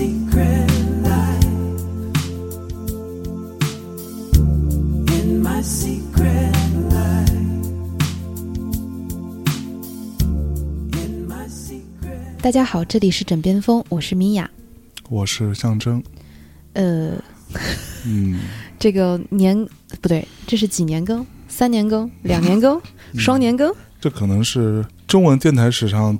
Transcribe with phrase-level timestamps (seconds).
[0.00, 0.66] secret
[1.02, 1.44] life.
[5.12, 6.54] In my secret
[6.88, 7.30] life.
[10.94, 14.48] In my secret 大家好，这里是枕边风，我是米娅。
[15.10, 16.02] 我是象征，
[16.72, 17.22] 呃，
[18.06, 18.40] 嗯，
[18.80, 19.54] 这个年
[20.00, 21.26] 不对，这是几年更？
[21.46, 22.10] 三年更？
[22.22, 22.80] 两年更？
[23.18, 23.70] 双年更？
[24.00, 26.18] 这可能是中文电台史上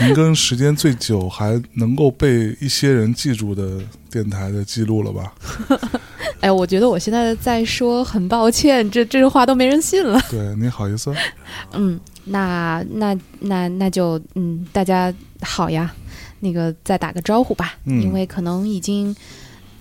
[0.00, 3.78] 停更时间最久，还能够被一些人记住的
[4.10, 5.34] 电台的记录了吧？
[6.40, 10.18] 哎，我觉得我现在在说很抱歉，这这话都没人信了。
[10.30, 11.12] 对你好意思？
[11.74, 15.92] 嗯，那那那那就嗯，大家好呀，
[16.40, 19.14] 那个再打个招呼吧，嗯因为可能已经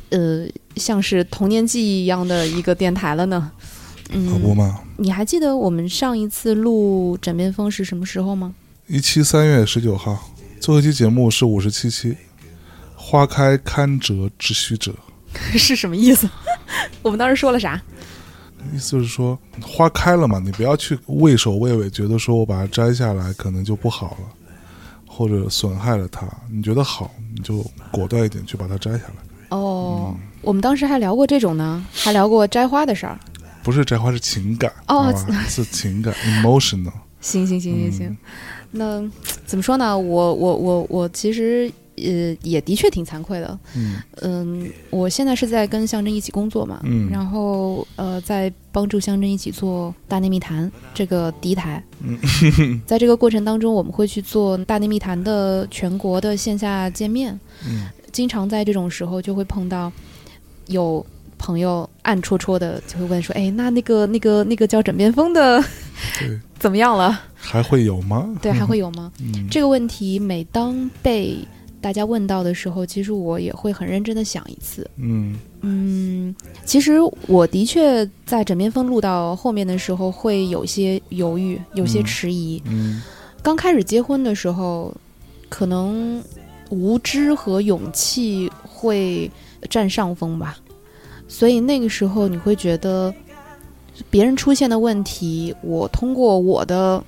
[0.09, 0.45] 呃
[0.75, 3.49] 像是童年记忆一样的一个电台了呢。
[4.11, 8.53] 嗯，可不嘛，你还记得我们上一次录枕边风是什么时候吗？
[8.89, 10.17] 一期三月十九号，
[10.59, 12.17] 最后一期节目是五十七期，
[12.95, 14.91] 花开堪折直须折，
[15.55, 16.27] 是什么意思？
[17.03, 17.79] 我们当时说了啥？
[18.73, 24.27] 意思就是说花开了嘛，你不要去畏首畏尾，觉得说我把它摘下来可能就不好了，
[25.05, 26.27] 或者损害了它。
[26.51, 29.49] 你觉得好，你就果断一点去把它摘下来。
[29.49, 33.19] 哦，我们当时还聊过这种呢，还聊过摘花的事儿。
[33.61, 35.13] 不是摘花，是情感哦
[35.47, 36.91] 是情感 emotional。
[37.21, 38.17] 行行行行行，嗯
[38.71, 39.03] 那
[39.45, 39.97] 怎么说呢？
[39.97, 43.59] 我我我我其实呃也的确挺惭愧的。
[43.75, 51.83] 嗯嗯，我现在是在跟象征一起工作嘛，嗯然后呃在帮助象征一起做大内密谈这个敌台。
[52.01, 52.17] 嗯，
[52.85, 57.37] 在这个过程当中，我们会去做大内密谈的全国的线下见面。
[57.67, 59.91] 嗯经常在这种时候就会碰到
[60.65, 61.05] 有
[61.39, 65.59] 朋友暗戳戳的就会问说：“哎，那那个那个那个叫枕边风的
[66.19, 67.19] 对，怎么样了？
[67.33, 68.29] 还会有吗？
[68.41, 71.37] 对，还会有吗？” 嗯这个问题每当被
[71.81, 74.87] 大家问到的时候，其实我也会很认真的想一次。
[74.97, 76.97] 嗯嗯，其实
[77.27, 82.61] 我的确在枕边风录到后面的时候会有些犹豫，有些嗯迟疑。
[82.65, 83.01] 嗯
[83.41, 84.93] 刚开始结婚的时候，
[85.47, 86.21] 可能
[86.69, 89.31] 无知和勇气会
[89.69, 90.57] 占上风吧，
[91.29, 93.13] 所以那个时候你会觉得
[94.09, 97.01] 别人出现的问题，我通过我的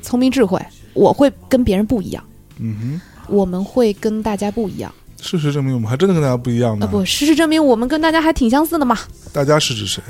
[0.00, 0.58] 聪明智慧，
[0.94, 2.24] 我会跟别人不一样，
[2.58, 4.90] 嗯哼我们会跟大家不一样。
[5.20, 6.92] 事实证明我们还真的跟大家不一样呢啊，呢。
[6.92, 8.96] 不，事实证明我们跟大家还挺相似的嘛。
[9.32, 10.00] 大家是指谁？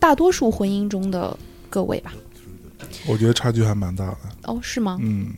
[0.00, 1.36] 大多数婚姻中的
[1.68, 2.12] 各位吧。
[3.06, 4.16] 我觉得差距还蛮大的。
[4.44, 4.98] 哦，是吗？
[5.02, 5.28] 嗯，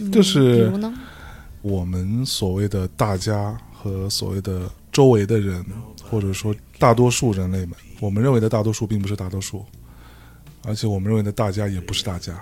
[0.00, 0.92] 嗯就是比如呢？
[1.62, 5.64] 我们所谓的大家和所谓的周围的人，
[6.10, 9.64] 或者说大多数人类们，我们认为的大多数并不是大多数，
[10.62, 12.40] 而且我们认为的大家也不是大家。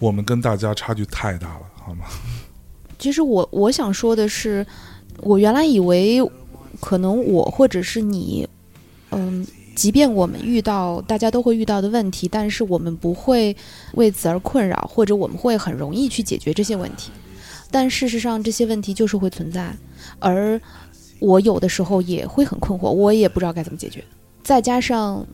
[0.00, 2.06] 我们跟大家差距太大了，好吗？
[2.98, 4.66] 其实我我想说的是，
[5.18, 6.20] 我原来以为
[6.80, 8.48] 可能我或者是你，
[9.10, 9.46] 嗯，
[9.76, 13.56] 即便我们遇到大家都会遇到的问题，但是我们不会
[13.92, 17.10] 为此而困扰，或者我们会很容易去解决这些问题。
[17.70, 19.74] 但事实上，这些问题就是会存在，
[20.18, 20.60] 而
[21.24, 24.04] 我有的时候也会很困惑，我也不知道该怎么解决。
[24.42, 25.26] 再加上，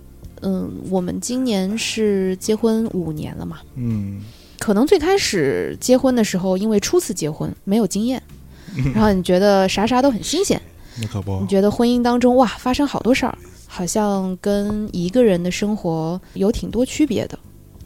[0.43, 4.23] 嗯，我们今年是结婚五年了嘛，嗯
[4.59, 8.23] 可能最开始结婚的时候，因为初次结婚没有经验，
[8.95, 10.61] 然后你觉得啥啥都很新鲜，
[11.01, 13.37] 那可不你，觉得婚姻当中哇发生好多事儿，
[13.67, 17.39] 好像跟一个人的生活有挺多区别的，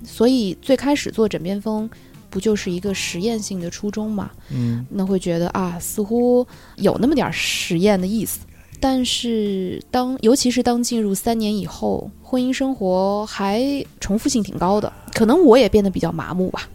[0.05, 1.89] 所以最开始做枕边风。
[2.35, 4.29] 不就是一个实验性的初衷嘛？
[4.51, 8.41] 嗯那会觉得啊，似乎有那么点儿实验的意思。
[8.81, 13.63] 但是当，尤其是当进入三年以后，婚姻生活还
[14.01, 16.69] 重复性挺高的，可能我也变得比较麻木吧。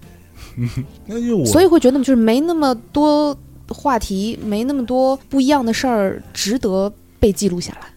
[1.45, 3.37] 所以会觉得就是没那么多
[3.67, 7.87] 话题，没那么多不一样的事儿值得被记录下来。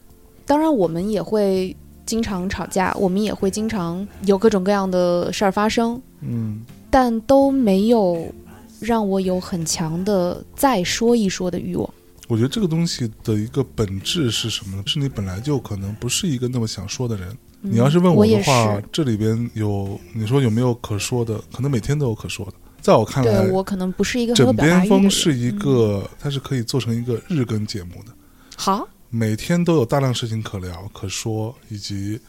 [0.45, 1.75] 当然，我们也会
[2.05, 6.60] 经常吵架，我们也会经常有各种各样的事儿发生，嗯
[6.92, 8.30] 但都没有
[8.78, 11.89] 让我有很强的再说一说的欲望。
[12.28, 14.83] 我觉得这个东西的一个本质是什么呢？
[14.84, 17.30] 是你本来就可能不是一个那么想说的人。
[17.62, 21.39] 嗯你要是问我也的话是，这里边有你说有没有可说的？
[21.50, 22.53] 可能每天都有可说的。
[22.80, 24.84] 在我看来对，我可能不是一个枕边。
[24.86, 28.12] 风是一嗯个，它是可以做成一个日更节目的，
[28.56, 32.21] 好，每天都有大量事情可聊、可说，以及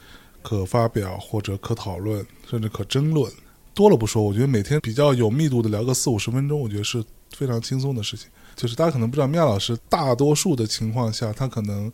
[0.44, 3.31] 可发表或者可讨论，甚至可争论。
[3.74, 7.04] 多了不说，我觉得每天比较有密度的聊个四五十分钟，我觉得是
[7.36, 8.30] 非常轻松的事情。
[8.56, 11.92] 就是大家可能不知道，妙老师大多数的情况下，他可能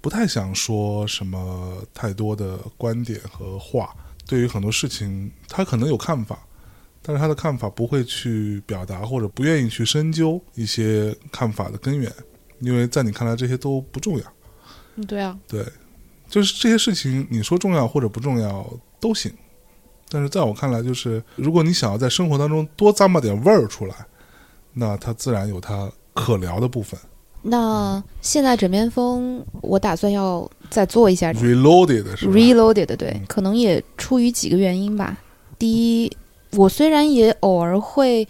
[0.00, 3.94] 不太想说什么太多的观点和话。
[4.26, 6.38] 对于很多事情，他可能有看法，
[7.02, 12.12] 但是他的看法不会去表达，或者不愿意去深究一些看法的根源。
[12.60, 14.24] 因为在你看来这些都不重要。
[14.96, 15.64] 嗯，对啊，对，
[16.28, 18.66] 就是这些事情，你说重要或者不重要
[18.98, 19.32] 都行。
[20.10, 23.94] 但是在我看来，就是如果你想要在生活当中多咂摸点味儿出来，
[24.72, 26.98] 那它自然有它可聊的部分。
[27.42, 35.16] 那现在枕边风，我打算要再做一下 Reloaded？reloaded，对嗯，可能也出于几个原因吧。
[35.58, 36.12] 第一，
[36.52, 38.26] 我虽然也偶尔会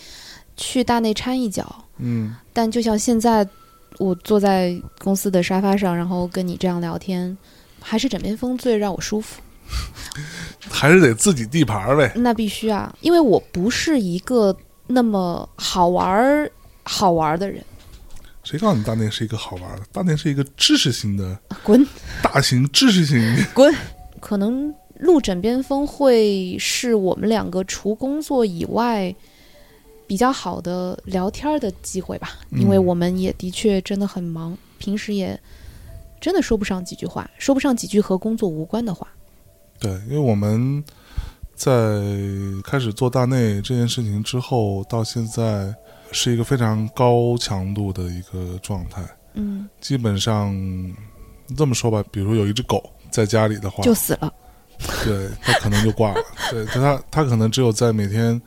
[0.57, 3.49] 去大内掺一脚，嗯但就像现在
[3.99, 7.37] 我坐在公司的沙发上，然后跟你这样聊天，
[7.81, 9.41] 还是枕边风最让我舒服。
[10.71, 12.13] 还是得自己地盘儿呗。
[12.17, 14.57] 那必须啊，因为我不是一个
[14.87, 16.51] 那么好玩儿
[16.85, 17.63] 好玩儿的人。
[18.45, 19.83] 谁告诉你大内是一个好玩的？
[19.93, 21.87] 大内是一个知识型的滚
[22.23, 23.21] 大型知识型。
[23.53, 23.75] 滚！
[24.21, 29.15] 可能录枕边风会是我们两个除工作以外
[30.07, 35.39] 比较好的聊天儿的机会吧，嗯因为我们也的确真的很忙，平时也
[36.21, 39.07] 真的说不上几句话，说不上几句和工作无关的话。
[39.79, 40.83] 对，因为我们
[41.55, 42.03] 在
[42.65, 45.75] 开始做大内这件事情之后，到现在
[46.13, 49.03] 是一个非常高强度的一个状态。
[49.35, 50.55] 嗯，基本上
[51.57, 54.33] 这么说吧，比如有一只狗在家里的话，就死了。
[55.05, 56.21] 对它可能就挂了。
[56.51, 58.41] 对，它它可能只有在每天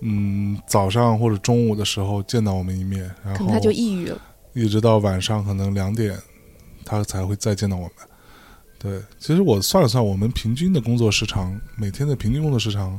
[0.00, 4.20] 嗯早上或者中午的时候见到我们一面，然后可能他就抑郁了。
[4.54, 6.18] 一直到晚上可能两点，
[6.84, 7.92] 它才会再见到我们。
[8.78, 12.98] 对，其实我算了算，我们平均的工作时长，每天的平均工作时长，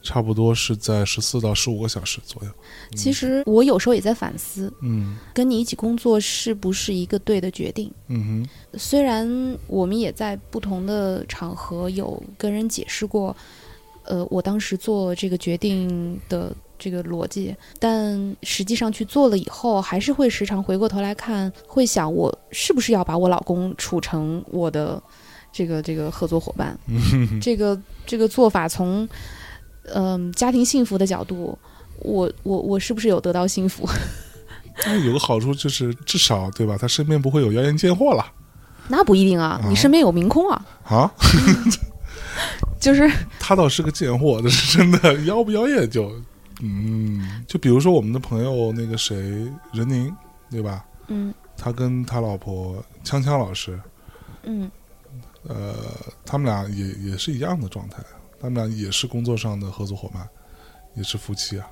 [0.00, 2.50] 差不多是在十四到十五个小时左右。
[2.96, 7.90] 其实我有时候也在反思，嗯跟你一起工作是不是一个对的决定？
[8.06, 9.28] 嗯哼虽然
[9.66, 13.36] 我们也在不同的场合有跟人解释过，
[14.04, 25.02] 呃，我当时做这个决定的这个逻辑，但实际上去做了以后，还是会时常回过头来看，会想我是不是要把我老公处成我的
[25.52, 26.78] 这个这个合作伙伴？
[27.40, 29.08] 这个这个做法从
[29.94, 31.58] 嗯、家庭幸福的角度，
[32.00, 33.88] 我我我是不是有得到幸福？
[34.84, 36.76] 但 有个好处就是，至少对吧？
[36.78, 38.24] 他身边不会有妖艳贱货了
[38.88, 41.12] 那不一定啊，你身边有明空啊，啊。
[42.78, 43.10] 就是
[43.40, 46.12] 他倒是个贱货，这是真的，妖不妖艳就，
[46.60, 49.16] 嗯，就比如说我们的朋友那个谁
[49.72, 50.14] 任宁，
[50.50, 50.84] 对吧？
[51.08, 51.32] 嗯。
[51.56, 53.80] 他跟他老婆锵锵老师，
[54.42, 54.70] 嗯。
[55.44, 55.74] 呃，
[56.24, 58.02] 他们俩也也是一样的状态，
[58.40, 60.28] 他们俩也是工作上的合作伙伴，
[60.94, 61.68] 也是夫妻啊。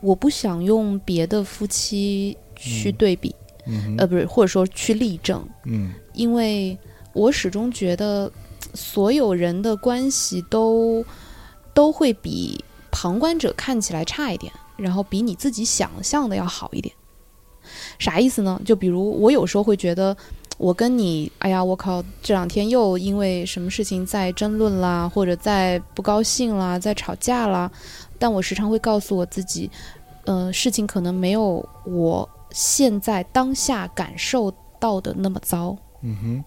[0.00, 3.34] 我不想用别的夫妻去对比，
[3.66, 3.82] 嗯。
[3.82, 3.96] 哼。
[3.98, 5.92] 呃，不是，或者说去例证，嗯。
[6.14, 6.76] 因为
[7.12, 8.30] 我始终觉得
[8.74, 11.04] 所有人的关系都
[11.74, 12.64] 都会比
[13.00, 16.92] 旁观者看起来差一点，然后比你自己想象的要好一点。
[17.96, 18.60] 啥意思呢？
[18.64, 20.16] 就比如我有时候会觉得，
[20.56, 27.70] 我跟你，哎呀，我靠，这两天又因为什么事情在争论啦，或者在不高兴啦，在吵架啦，
[28.18, 29.70] 但我时常会告诉我自己，
[30.24, 35.76] 呃，事情可能没有我现在当下感受到的那么糟。
[36.02, 36.44] 嗯哼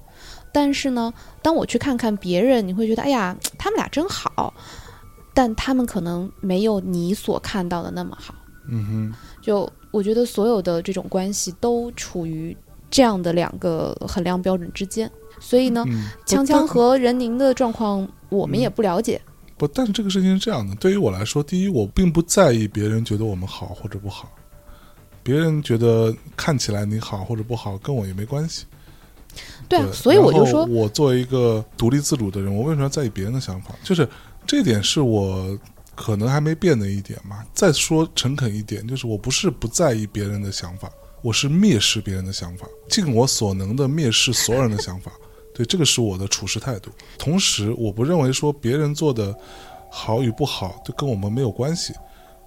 [0.52, 4.54] 但是呢，当我去看看别人，你会觉得，哎呀，他们俩真好，
[5.34, 8.34] 但他们可能没有你所看到的那么好。
[8.68, 12.56] 嗯哼就我觉得所有的这种关系都处于
[12.90, 19.20] 这样的两个衡量标准之间，所以呢，嗯，锵锵但和任宁的状况我们也不了解。
[19.58, 24.32] 不，但是这个事情是这样的，对于我来说，第一，我并不在意别人觉得我们好或者不好，
[25.24, 28.66] 别人觉得看起来你好或者不好，跟我也没关系。
[29.68, 33.74] 对啊，所以我就说，我作为一个独立自主的人，我为什么要在意别人的想法？
[33.84, 34.08] 就是
[34.52, 35.58] 这点是我
[35.96, 37.42] 可能还没变的一点嘛。
[37.54, 40.92] 再说诚恳一点，就是我不是不在意别人的想法，
[41.22, 45.10] 我是蔑视别人的想法，尽我所能的蔑视所有人的想法。
[45.56, 46.92] 对，这个是我的处事态度。
[47.18, 49.34] 同时，我不认为说别人做的
[49.90, 51.94] 好与不好，就跟我们没有关系。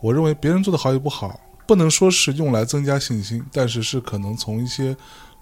[0.02, 4.94] 我认为别人做的好与不好，不能说是用来增加信心，但是是可能从一些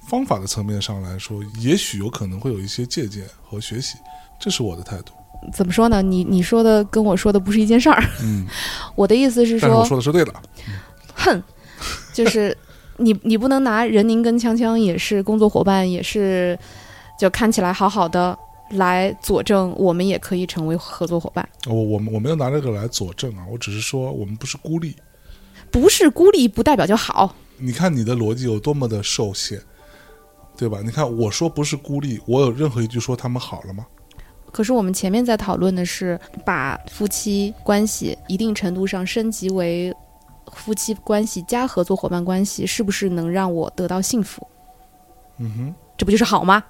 [0.09, 3.97] 方法的层面上来说，也许有可能会有一些借鉴和学习，
[4.41, 5.13] 这是我的态度。
[5.53, 6.01] 怎么说呢？
[6.03, 8.03] 你你说的跟我说的不是一件事儿。
[8.23, 8.47] 嗯，
[8.95, 10.33] 我的意思是但是我说，说的是对的。
[11.15, 11.43] 哼，
[12.13, 12.57] 就是
[12.99, 16.59] 你 你不能拿任宁跟锵锵也是工作伙伴，也是
[17.19, 18.37] 就看起来好好的
[18.71, 21.47] 来佐证我们也可以成为合作伙伴。
[21.67, 24.95] 我我我没有拿这个来佐证啊，我只是说我们不是孤立。
[25.71, 27.35] 不是孤立不代表就好。
[27.57, 29.61] 你看你的逻辑有多么的受限，
[30.57, 30.81] 对吧？
[30.85, 33.87] 你看我说不是孤立，我有任何一句说他们好了吗？
[34.53, 39.93] 可是我们前面在讨论的是把夫妻关系一定程度上升级为
[40.53, 44.47] 夫妻关系加合作伙伴关系，是不是能让我得到幸福？
[45.39, 46.63] 嗯哼，这不就是好吗？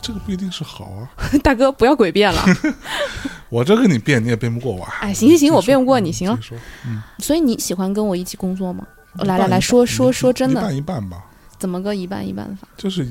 [0.00, 1.10] 这个不一定是好啊。
[1.44, 2.42] 大哥，不要诡辩了。
[3.50, 4.94] 我这跟你辩，你也辩不过我啊。
[5.00, 6.38] 哎，行行行，我辩不过你，嗯行了
[6.86, 8.86] 嗯，所以你喜欢跟我一起工作吗？
[9.24, 11.24] 来来来说说说真的一的，半一半吧。
[11.58, 12.68] 怎么个一半一半法？
[12.76, 13.06] 就是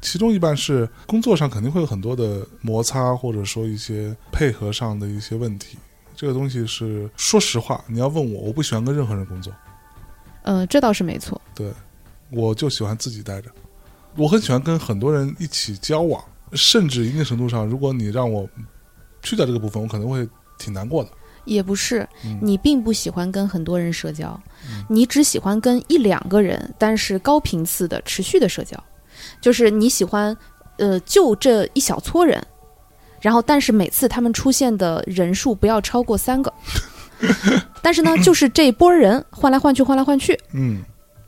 [0.00, 5.76] 其中一半是工作上肯定会有很多的摩擦，或者说一些配合上的一些问题。
[6.16, 9.52] 这个东西是说实话，你要问我，我不喜欢跟任何人工作，
[10.42, 11.40] 嗯、这倒是没错。
[11.54, 11.72] 对
[12.30, 13.50] 我就喜欢自己待着。
[14.16, 18.48] 我很喜欢跟很多人一起交往，甚至一定程度上，如果你让我
[19.22, 20.28] 去掉这个部分，我可能会
[20.58, 21.10] 挺难过的。
[21.46, 24.38] 也不是，嗯你并不喜欢跟很多人社交，
[24.68, 28.76] 嗯你只喜欢跟一两个人，但是高频次的、持续的社交，
[29.40, 30.36] 就是你喜欢，
[30.78, 32.42] 呃，就这一小撮人，
[33.20, 36.52] 然后但是每次他们出现的人数不要超过三个，
[37.82, 40.82] 但是呢，就是这一波人换来换去，换来换去，嗯。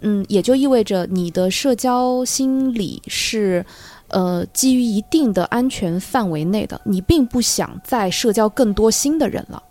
[0.05, 3.65] 嗯，也就意味着你的社交心理是，
[4.09, 9.63] 呃，基于一定的安全范围内的，你并不想再社交更多新的人了。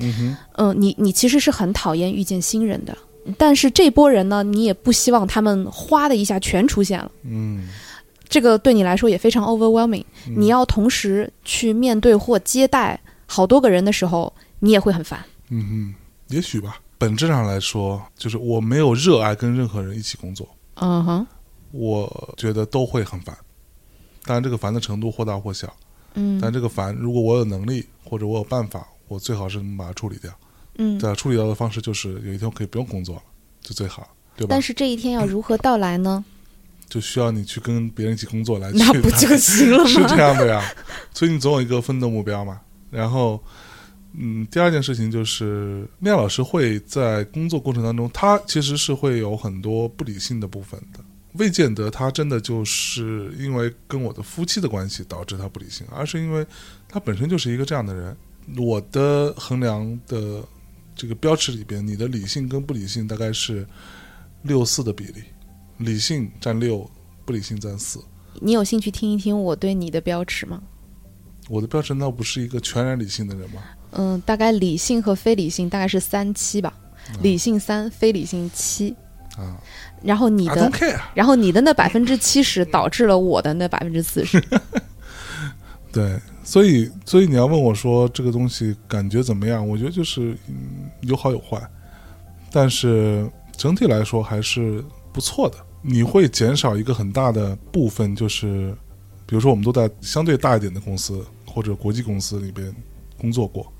[0.00, 2.96] 嗯哼，嗯、你你其实是很讨厌遇见新人的，
[3.36, 7.68] 但是这波人呢，你也不希望他们哗的一下全出现了，嗯，
[8.28, 10.04] 这个对你来说也非常 overwhelming。
[10.26, 15.22] 嗯你要同时去面对或接待好多个人的时候，你也会很烦。
[15.50, 15.94] 嗯哼，
[16.34, 16.78] 也许吧。
[16.98, 21.26] 本质上来说，就是我没有热爱跟任何人一起工作，嗯哼，
[21.70, 23.36] 我觉得都会很烦。
[24.24, 25.72] 当然，这个烦的程度或大或小，
[26.14, 30.30] 嗯但这个烦，如果我有能力或者我有办法，我最好是能把它处理掉。
[30.78, 30.98] 嗯。
[30.98, 33.22] 对啊，处理掉的方式就是有一天我可以不用工作了，
[33.60, 34.60] 就最好，对吧但？
[34.60, 36.24] 是这一天要如何到来呢？
[36.88, 39.96] 就需要你去跟别人一起工作来 那去不就行了 是？
[40.06, 40.64] 这样的呀，
[41.12, 42.58] 所以你总有一个奋斗目标嘛。
[42.90, 43.38] 然后，
[44.14, 51.00] 嗯，第二件事情就是，妙老师会在工作过程当中，他其实是会有很多不理性的部分的，
[51.34, 56.46] 未见得他真的就是因为跟我的夫妻的关系导致他不理性，而是因为
[56.88, 58.16] 他本身就是一个这样的人。
[58.56, 60.42] 我的衡量的
[60.98, 63.64] 这个标尺里边，你的理性跟不理性大概是
[64.42, 65.22] 六四的比例，
[65.76, 66.90] 理性占六，
[67.24, 68.00] 不理性占四。
[68.40, 70.60] 你有兴趣听一听我对你的标尺吗？
[71.48, 73.62] 我的标尺那不是一个全然理性的人吗？
[73.92, 76.74] 嗯，大概理性和非理性大概是三七吧，
[77.22, 78.90] 理性三，非理性七。
[79.36, 79.56] 啊
[80.02, 80.70] 然后你的。
[81.14, 84.42] 然后你的那百分之七十导致了我的那百分之四十。
[85.90, 89.66] 对，所以所以你要问我说这个东西感觉怎么样？
[89.66, 91.60] 我觉得就是嗯有好有坏，
[92.50, 95.56] 但是整体来说还是不错的。
[95.80, 98.76] 你会减少一个很大的部分，就是
[99.26, 102.74] 比如说我们都在相对大一点的公司或者国际公司里边
[103.16, 103.72] 工作过，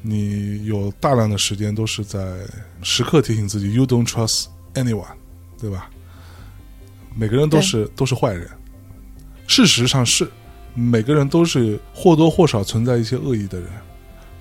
[0.00, 2.38] 你有大量的时间都是在
[2.82, 5.04] 时刻提醒自己 “you don't trust anyone”，
[5.58, 5.90] 对吧？
[7.14, 8.50] 每个人都是都是坏人，
[9.46, 10.28] 事实上是
[10.74, 13.68] 每个人都是或多或少存在一些恶意的人。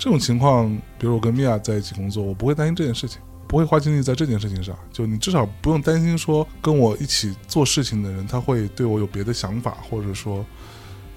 [0.03, 0.69] 这种情况，
[0.99, 4.77] 比如我跟米娅在一起工作，我不会担心这件事情，不会花精力在这件事情上。
[4.91, 10.45] 就你至少不用担心说跟我一起做事情的人，他会对我有别的想法，或者说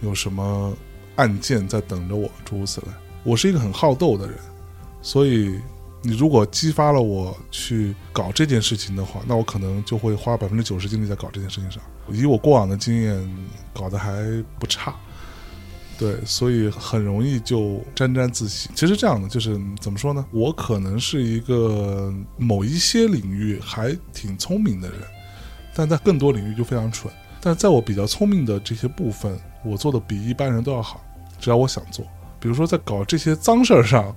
[0.02, 0.72] 有什么
[1.16, 2.86] 案件在等着我，诸如此类。
[3.24, 4.38] 我是一个很好斗的人，
[5.02, 5.58] 所以
[6.00, 11.82] 你如果激发了我去搞这件事情的话，那我可能就会花百分之九十精力在搞这件事情上。
[12.08, 13.36] 以我过往的经验，
[13.74, 14.22] 搞得还
[14.60, 14.94] 不差。
[15.98, 18.68] 对，所以很容易就沾沾自喜。
[18.74, 20.24] 其实这样的就是怎么说呢？
[20.30, 24.98] 我可能是一个某一些领域还挺聪明的人，
[25.74, 27.12] 但在更多领域就非常蠢。
[27.40, 31.00] 但在我比较聪明的这些部分，我做的比一般人都要好，
[31.40, 32.04] 只要我想做。
[32.38, 34.14] 比如说在搞这些脏事儿上，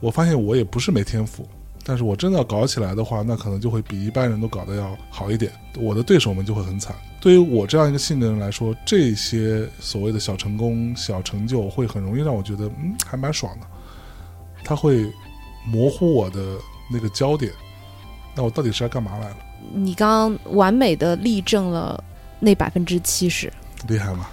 [0.00, 1.46] 我发现我也不是没天赋，
[1.84, 5.50] 但是我真的要搞起来的话，那可能就会比一般人都搞得要好一点。
[5.78, 6.94] 我的对手们就会很惨。
[7.20, 13.66] 对于我这样一个性格的人来说，这些所谓的小成功、小成就，会很容易让我觉得，嗯，还蛮爽的。
[14.62, 15.10] 他会
[15.66, 16.56] 模糊我的
[16.92, 17.52] 那个焦点。
[18.34, 19.36] 那我到底是来干嘛来了？
[19.74, 22.02] 你刚刚完美的例证了
[22.38, 23.52] 那百分之七十。
[23.88, 24.28] 厉害吗？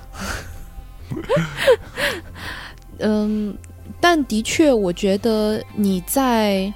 [3.00, 3.58] 嗯，
[4.00, 6.72] 但的确，我觉得你在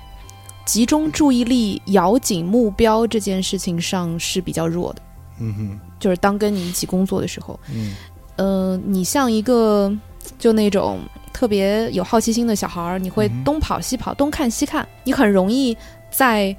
[0.65, 5.01] 集中注意力、咬紧目标这件事情上是比较弱的。
[5.39, 7.95] 嗯哼，就是当跟你一起工作的时候，嗯
[8.35, 9.91] 呃，你像一个
[10.37, 10.99] 就那种
[11.33, 15.75] 特别有好奇心的小孩儿，你会东跑西跑、东看西看，你很容易
[16.11, 16.55] 在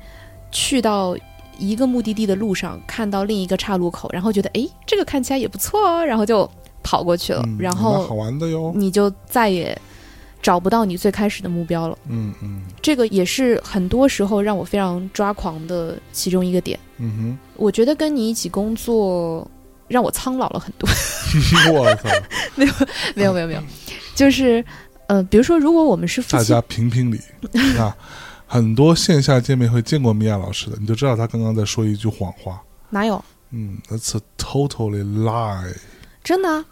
[0.50, 1.16] 去到
[1.58, 6.48] 一个目的地的路上看到另一个岔路口，然后觉得诶，这个看起来也不错哦，然后就
[6.82, 8.72] 跑过去了，嗯，然后好后玩的哟。
[8.74, 9.80] 你就再也
[10.42, 11.96] 找不到你最开始的目标了。
[12.08, 16.78] 嗯嗯这个也是很多时候让我非常抓狂的其中一个点。
[16.98, 19.48] 嗯哼我觉得跟你一起工作
[19.88, 20.88] 让我苍老了很多。
[21.72, 22.08] 我操！
[22.56, 22.72] 没有
[23.14, 23.62] 没有没有没有，
[24.14, 24.62] 就是
[25.06, 27.20] 呃，比如说，如果我们是大家，评评理
[27.78, 27.96] 啊！
[28.46, 32.60] 很多线下见面会见过米娅老师的，你就知道他刚刚在说一句谎话。
[32.90, 35.74] 哪有嗯，That's a totally lie。
[36.22, 36.64] 真的啊、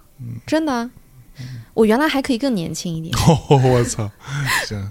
[0.47, 0.91] 真的啊、
[1.75, 3.15] 我原来还可以更年轻一点。
[3.17, 4.11] 哦，我操！
[4.67, 4.91] 行，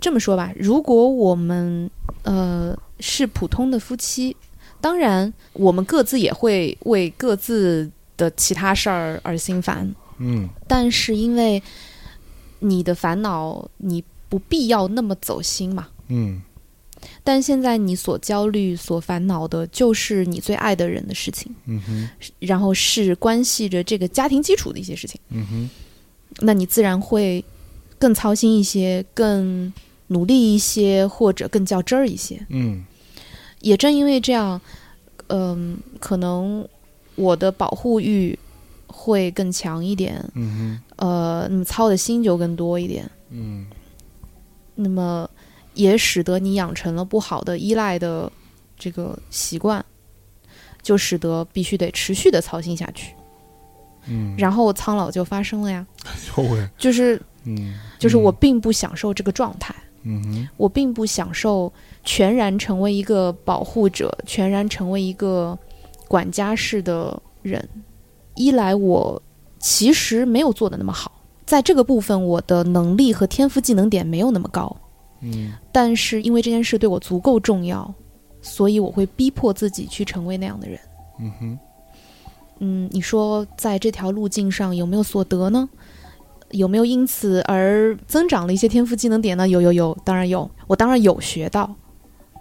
[0.00, 1.90] 这么说吧，如果我们
[2.22, 4.36] 呃是普通的夫妻，
[4.80, 11.62] 当然我们各自也会为各自的其他事儿而心烦，嗯但是因为
[12.60, 15.88] 你的烦恼，你不必要那么走心嘛。
[16.08, 16.40] 嗯
[17.26, 25.70] 但现在你所焦虑、所烦恼的，就是你最爱的人的事情，嗯哼然后是关系着这个家庭基础的一些事情，嗯哼
[26.38, 27.44] 那你自然会
[27.98, 29.72] 更操心一些，更
[30.06, 32.46] 努力一些，或者更较真儿一些。
[32.50, 32.84] 嗯
[33.60, 34.60] 也正因为这样，
[35.26, 36.64] 嗯、可能
[37.16, 38.38] 我的保护欲
[38.86, 43.66] 会更强一点，嗯哼呃，那么操的心就更多一点，嗯
[44.76, 45.28] 那么
[45.76, 48.30] 也使得你养成了不好的依赖的
[48.76, 49.84] 这个习惯，
[50.82, 53.14] 就使得必须得持续的操心下去，
[54.08, 55.86] 嗯，然后苍老就发生了呀，
[56.34, 59.72] 后喂，就是嗯，就是我并不享受这个状态。
[60.08, 61.72] 嗯哼我并不享受
[62.04, 65.58] 全然成为一个保护者，全然成为一个
[66.06, 67.68] 管家式的人。
[68.36, 69.20] 一来，我
[69.58, 71.10] 其实没有做的那么好，
[71.44, 74.76] 在这个部分，我的能力和天赋技能点没有那么高。
[75.20, 77.94] 嗯但是因为这件事对我足够重要，
[78.42, 80.78] 所以我会逼迫自己去成为那样的人。
[81.20, 81.58] 嗯哼
[82.60, 85.68] 嗯，你说在这条路径上有没有所得呢？
[86.52, 89.48] 有没有因此而增长了一些天赋技能点呢？
[89.48, 91.74] 有有有，当然有，我当然有学到，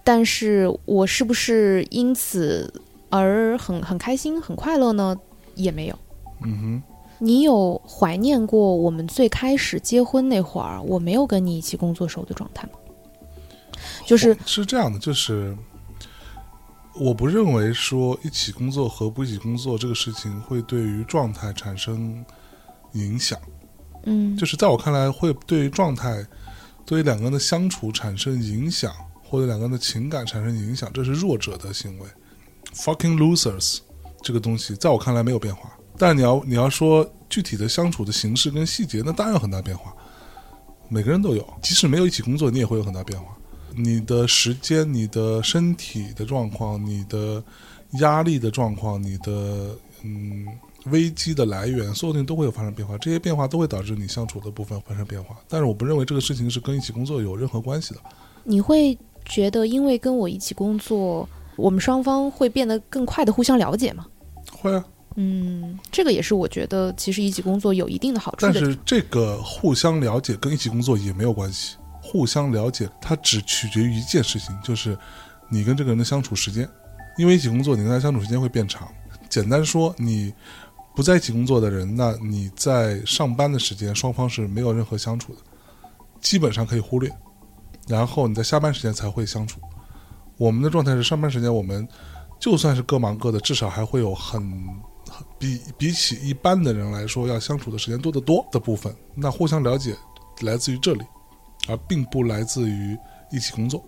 [0.04, 2.72] 但是我是不是因此
[3.10, 5.18] 而很很开心、很快乐呢？
[5.56, 5.96] 也没有。
[6.44, 6.84] 嗯哼
[7.20, 12.74] 你有怀念过我们最开始结婚那会儿，我没有跟你一起工作时候的状态吗？
[14.06, 15.56] 就是是这样的，就是
[17.00, 22.24] 我不认为说一起工作和不一起工作这个事情会对于状态产生
[22.94, 23.40] 影响。
[24.04, 26.26] 嗯，就是在我看来，会对于状态、
[26.86, 32.06] 对于两个人的相处产生影响，或者两个人的情感产生影响，这是弱者的行为。
[32.74, 33.80] Fucking losers，
[34.22, 35.72] 这个东西在我看来没有变化。
[35.98, 39.94] 但你要你要说具体的相处的形式跟细节，那当然有很大变化。
[40.88, 43.36] 每个人都有，即使没有一起工作，你也会有很大变化。
[43.76, 47.44] 你的时间、你的身体的状况、你的
[48.00, 50.46] 压力的状况、你的嗯
[50.86, 55.36] 危机的来源，所有东西都会有发生变化，这些变化都会导致你相处的部分发生变化。
[55.50, 58.00] 但是我不认为这个事情是跟一起工作有任何关系的。
[58.44, 64.06] 你会觉得因为跟我一起工作，我们双方会变得更快的互相了解吗？
[64.52, 68.38] 会啊，嗯，这个也是我觉得其实一起工作有一定的好处。
[68.42, 71.78] 但是这个互相了解跟一起工作也没有关系。
[72.02, 74.98] 互相了解，它只取决于一件事情，就是
[75.50, 76.70] 你跟这个人的相处时间。
[77.18, 78.88] 因为一起工作，你跟他相处时间会变长。
[79.30, 80.34] 简单说，你
[80.94, 85.40] 不在一起工作的人，那你在上班的时间，双方是没有任何相处的，
[86.20, 87.10] 基本上可以忽略。
[87.88, 89.62] 然后你在下班时间才会相处。
[90.38, 91.88] 我们的状态是上班时间，我们
[92.38, 94.44] 就算是各忙各的，至少还会有很
[95.38, 98.96] 比比起一般的人来说，要相处的时间多得多的部分。
[99.14, 99.96] 那互相了解
[100.42, 101.04] 来自于这里，
[101.68, 102.98] 而并不来自于
[103.32, 103.84] 一起工作。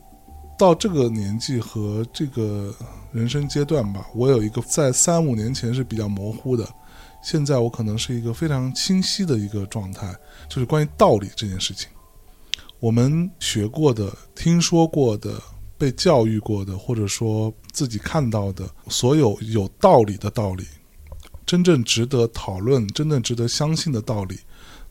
[0.58, 2.74] 到这个年纪和这个
[3.12, 6.68] 人生阶段吧，我有一个在三五年前是比较模糊的，
[7.22, 10.12] 现在我可能是一个非常清晰的一个状态，
[10.50, 11.88] 就是关于道理这件事情。
[12.80, 15.40] 我们学过的、听说过的、
[15.78, 20.66] 被教育过的，或者说自己看到的所有有道理的道理，
[21.48, 24.42] 真正值得讨论、真正值得相信的道理，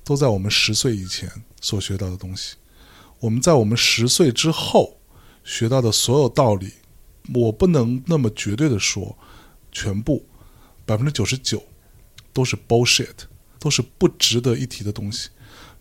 [0.02, 2.56] 都在我们十岁以前所学到的东西。
[3.20, 4.98] 我们在我们十岁之后
[5.44, 6.72] 学到的所有道理，
[7.34, 9.16] 我不能那么绝对的说，
[9.70, 10.26] 全部
[10.86, 11.62] 百分之九十九
[12.32, 13.14] 都是 bullshit，
[13.58, 15.28] 都是不值得一提的东西。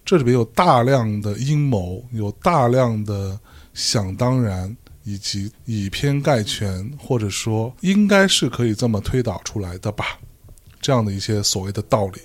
[0.03, 3.39] 这里边有大量的阴谋，有大量的
[3.73, 10.19] 想当然，以及以偏概全，或者说应该是可以这么推导出来的吧，
[10.81, 12.19] 这样的一些所谓的道理。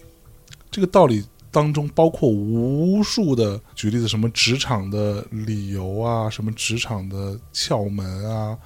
[0.70, 8.56] 这个道理当中包括无数的，举例子，什么职场的理由啊，什么职场的窍门啊，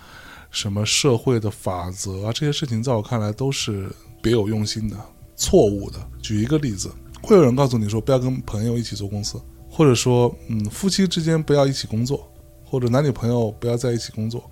[0.51, 4.97] 什么社会的法则啊，这些事情在我看来都是别有用心的、
[5.35, 5.99] 错误的。
[6.21, 6.91] 举一个例子，
[7.23, 12.31] 会有人告诉你说不要跟朋友一起做公司，或者说，嗯，夫妻之间不要一起工作，
[12.65, 14.45] 或者男女朋友不要在一起工作，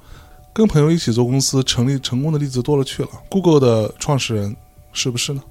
[0.55, 3.11] 跟朋友一起做公司成立成功的例子多了去了。
[3.29, 4.57] Google 的创始人
[4.93, 5.43] 是不是呢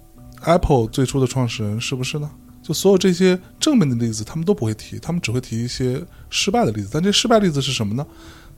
[0.44, 2.30] ？Apple 最初的创始人是不是呢？
[2.64, 6.90] 就所有这些正面的例子，他们都不会提，他们只会提一些失败的例子。
[6.92, 8.06] 但这失败例子是什么呢？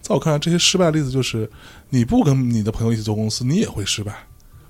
[0.01, 1.49] 在我看来，这些失败例子就是
[1.89, 4.13] 你不跟你的朋友一起做公司，你也会失败。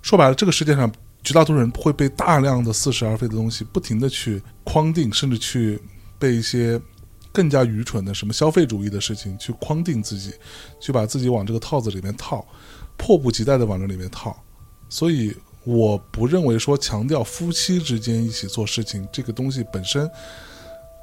[0.03, 0.91] 说白了，这个世界上
[1.23, 5.81] 绝大多数人会被大量的似是而非的东西不停的去框定，甚至去
[6.19, 6.79] 被一些
[7.31, 10.31] 更加愚蠢的什么消费主义的事情去框定自己，
[10.79, 12.45] 去把自己往这个套子里面套，
[12.97, 14.37] 迫不及待的往这里面套。
[14.89, 20.09] 所以，我不认为说强调夫妻之间一起做事情这个东西本身，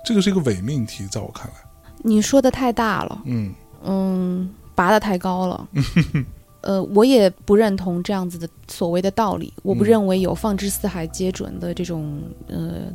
[0.04, 1.54] 这个是一个伪命题，在我看来，
[2.02, 5.68] 你说的太大了，嗯嗯，拔得太高了。
[6.62, 9.50] 呃，我也不认同这样子的所谓的道理。
[9.62, 12.92] 我不嗯认为有放之四海皆准的这种呃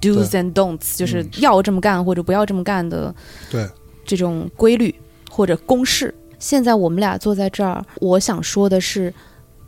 [0.00, 3.12] do's and don'ts，就是嗯要这么干或者不要这么干的
[3.50, 3.68] 对，
[4.04, 4.94] 这种规律
[5.28, 6.14] 或者公式。
[6.38, 9.12] 现在我们俩坐在这儿，我想说的是，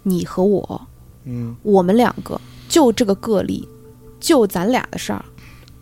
[0.05, 0.81] 你和我，
[1.25, 3.69] 嗯我们两个就这个个例，
[4.21, 5.25] 就咱俩的事儿，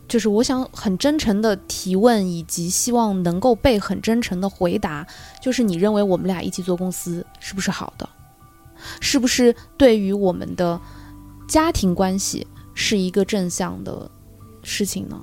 [0.09, 5.07] 就是我想很真诚的提问，以及希望能够被很真诚的回答，
[5.41, 8.09] 就是你认为我们俩一起做公司是不是好的？
[9.01, 10.81] 是不是对于我们的
[11.47, 14.11] 家庭关系是一个正向的
[14.63, 15.21] 事情呢？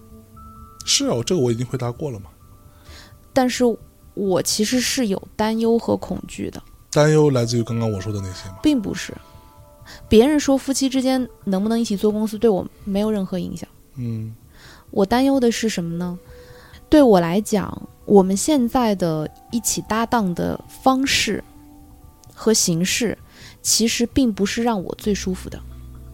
[0.86, 2.30] 是啊，这个我已经回答过了嘛。
[3.34, 3.64] 但是
[4.14, 6.62] 我其实是有担忧和恐惧的。
[6.92, 8.58] 担忧来自于刚刚我说的那些吗。
[8.64, 9.14] 并不是。
[10.10, 13.68] 别人说夫妻之间能不能一起做公司，对我没有任何影响。
[13.96, 14.36] 嗯
[14.92, 16.18] 我担忧的是什么呢？
[16.90, 21.44] 对我来讲，我们现在的一起搭档的方式
[22.34, 23.18] 和形式，
[23.62, 25.60] 其实并不是让我最舒服的。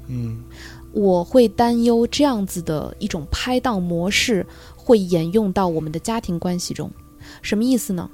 [0.07, 0.43] 嗯
[0.91, 6.91] 我会担忧这样子的一种拍档模式会沿用到我们的家庭关系中。
[7.41, 8.09] 什么意思呢？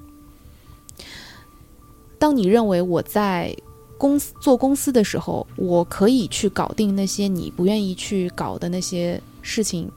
[2.17, 3.55] 当你认为我在
[3.99, 9.91] 公司做公司的时候，我可以去搞定那些你不愿意去搞的那些事情，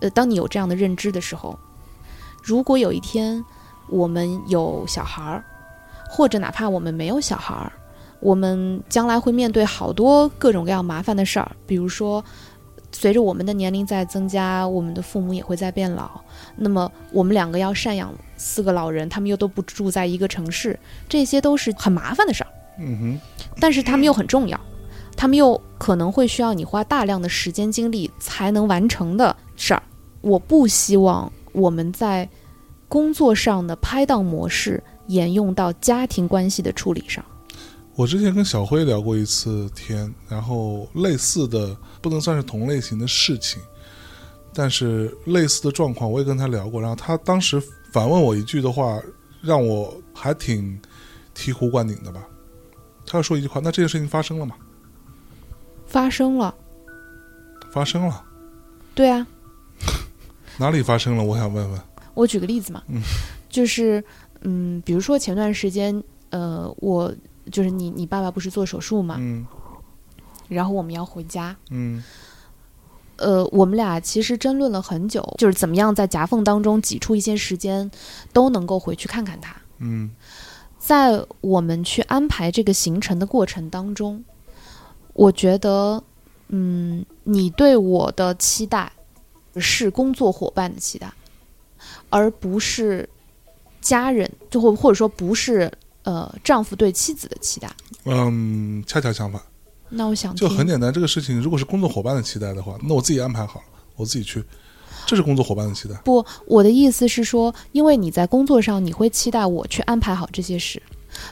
[0.00, 1.58] 呃，当你有这样的认知的时候，
[2.40, 3.44] 如果有一天
[3.88, 5.44] 我们有小孩儿，
[6.08, 7.72] 或者哪怕我们没有小孩儿，
[8.20, 12.24] 我们将来会面对好多各种各样麻烦的事儿，比如说，
[12.92, 16.20] 随着我们的年龄在增加，我们的父母也会在变老，
[16.54, 22.41] 那么我们两个要赡养四个老人，他们又都不住在一个城市，这些都是很麻烦的事儿，
[22.78, 23.20] 嗯哼，
[23.60, 24.58] 但是他们又很重要，
[25.16, 29.82] 他们又可能会需要你花大量的时间精力才能完成的事儿。
[30.20, 32.28] 我不希望我们在
[32.88, 37.24] 工作上的拍档模式沿用到家庭关系的处理上。
[37.94, 43.60] 我之前跟小辉聊过一次天，然后类似的不能算是同类型的事情，
[44.54, 46.80] 但是类似的状况我也跟他聊过。
[46.80, 48.98] 然后他当时反问我一句的话，
[49.42, 50.80] 让我还挺
[51.36, 52.22] 醍醐灌顶的吧。
[53.12, 54.56] 他要说一句话：“那这件事情发生了吗？
[55.86, 56.54] 发生了，
[57.70, 58.24] 发生了，
[58.94, 59.26] 对啊，
[60.56, 61.22] 哪里发生了？
[61.22, 61.78] 我想问问。
[62.14, 63.02] 我举个例子嘛，嗯
[63.50, 64.02] 就是
[64.40, 67.14] 嗯，比如说前段时间，呃，我
[67.50, 69.44] 就是你你爸爸不是做手术嘛，嗯
[70.48, 72.02] 然后我们要回家，嗯
[73.16, 77.90] 呃，我们俩其实争论了很久，就是怎么样在夹缝当中挤出一些时间，
[78.32, 79.54] 都能够回去看看他。
[79.80, 80.10] 嗯
[80.84, 84.24] 在我们去安排这个行程的过程当中，
[85.12, 86.02] 我觉得，
[86.48, 88.90] 嗯，你对我的期待
[89.58, 91.12] 是工作伙伴的期待，
[92.10, 93.08] 而不是
[93.80, 95.70] 家人，就或或者说不是
[96.02, 97.70] 呃丈夫对妻子的期待。
[98.04, 99.40] 嗯，恰恰相反，
[99.88, 100.92] 那我想就很简单。
[100.92, 104.44] 这个事情如果是工作伙伴的期待的话，那我自己安排好了，我自己去，
[105.06, 105.94] 这是工作伙伴的期待。
[106.04, 110.82] 不，我的意思是说，因为你在工作上，你会期待我去安排好这些事，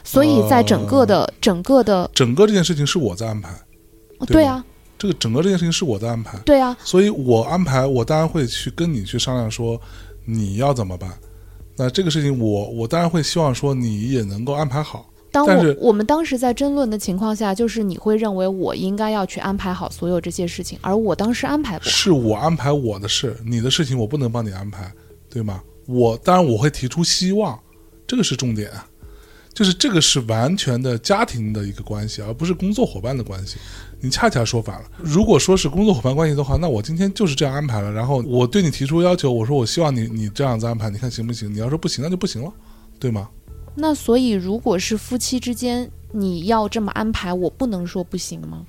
[0.03, 3.49] 所以在整个的、整个的，整个这件事情是我在安排，
[4.27, 4.63] 对啊，
[4.97, 9.79] 这个整个这件事情是我在安排，对啊，所以我安排，我当然会去跟你去商量说
[10.25, 11.11] 你要怎么办。
[11.77, 15.05] 那这个事情我我当然会希望说你也能够安排好。
[15.31, 21.89] 当但是我我们当时在争论的情况下，就是你会认为我应该要去安排好所有这些事情，而我当时安排不好。
[21.89, 24.91] 是我安排我的事，你的事情我不能帮你安排，
[25.29, 25.63] 对吗？
[25.87, 27.57] 我当然我会提出希望，
[28.05, 28.85] 这个是重点啊，
[29.53, 33.57] 就是这个是完全的家庭的一个关系，而不是工作伙伴的关系。
[34.01, 34.89] 你恰恰说反了。
[34.97, 41.53] 如果说是工作伙伴关系的话，那我今天就是这样安排了，然后我对你提出要求，我说我希望你你这样子安排，你看行不行？
[41.53, 42.51] 你要说不行，那就不行了，
[42.99, 43.29] 对吗？
[43.75, 48.65] 那所以，如果是夫妻之间，你要这么安排，我不能说不行吗？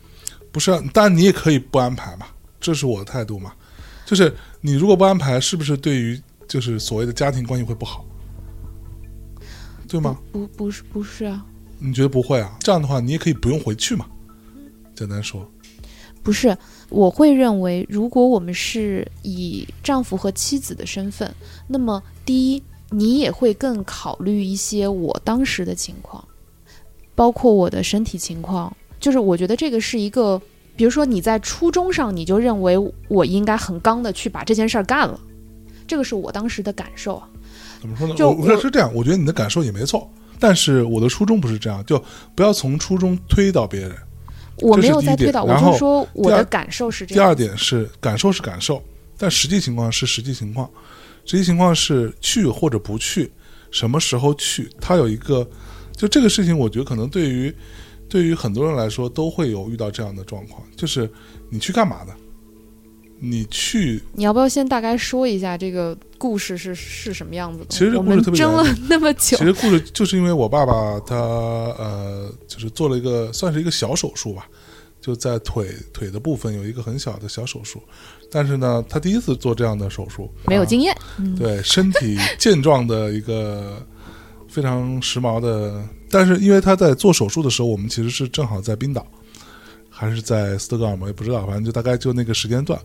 [0.51, 2.27] 不是啊，当然你也可以不安排嘛，
[2.61, 3.53] 这是我的态度嘛。
[4.05, 8.05] 就是你如果不安排，是不是对于就是所谓的家庭关系会不好？
[9.89, 10.19] 对吗？
[10.31, 11.45] 不不是不是啊，
[11.79, 12.57] 你觉得不会啊？
[12.61, 14.07] 这样的话，你也可以不用回去嘛。
[14.95, 15.47] 简单说，
[16.23, 16.57] 不是，
[16.89, 21.35] 我会认为，如果我们是以丈夫和妻子的身份，
[21.67, 26.23] 那么第一，你也会更考虑一些我当时的情况，
[27.15, 28.75] 包括我的身体情况。
[29.01, 30.41] 就是我觉得这个是一个，
[30.77, 32.79] 比如说你在初衷上你就认为
[33.09, 35.19] 我应该很刚的去把这件事儿干了，
[35.89, 37.29] 这个是我当时的感受啊。
[37.81, 38.15] 怎么说呢？
[38.15, 42.01] 就我是这样，我觉得你的感受也没错，但是我的初衷不是这样，就
[42.37, 43.93] 不要从初衷推到别人。
[44.59, 47.35] 我没有在推导，我就说我的感受是这样第二。
[47.35, 48.81] 点是感受是感受，
[49.19, 50.71] 但实际情况是实际情况，
[51.25, 53.31] 实际情况是去或者不去，
[53.71, 55.49] 什么时候去，它有一个，
[55.97, 57.55] 就这个事情，我觉得可能对于
[58.09, 61.11] 对于很多人来说都会有遇到这样的状况，就是
[61.51, 62.13] 你去干嘛的？
[63.25, 67.67] 你去你要不要先大概说一下这个故事是是什么样子的？
[67.69, 74.49] 其实这故事特别争了那么久其，实故事就是因为我爸爸他呃，就是做了一个算是一个小手术吧，
[75.03, 77.83] 就在腿腿的部分有一个很小的小手术，
[78.31, 80.97] 但是呢，他第一次做这样的手术，啊没有经验。
[81.19, 83.85] 嗯，对身体健壮的一个
[84.49, 89.05] 非常时髦的，但是因为他在做手术的时候，我们其实是正好在冰岛，
[89.91, 92.81] 还是在斯德哥尔摩，也不知道，反正就大概就那个时间段，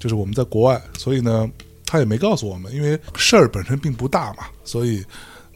[0.00, 1.46] 就是我们在国外，所以呢，
[1.84, 5.04] 他也没告诉我们，因为事儿本身并不大嘛，所以。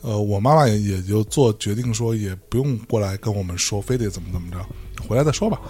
[0.02, 4.58] 呃，我妈妈也也就做决定说，也不用过来跟我们说，非得怎么怎么着，
[5.06, 5.60] 回来再说吧。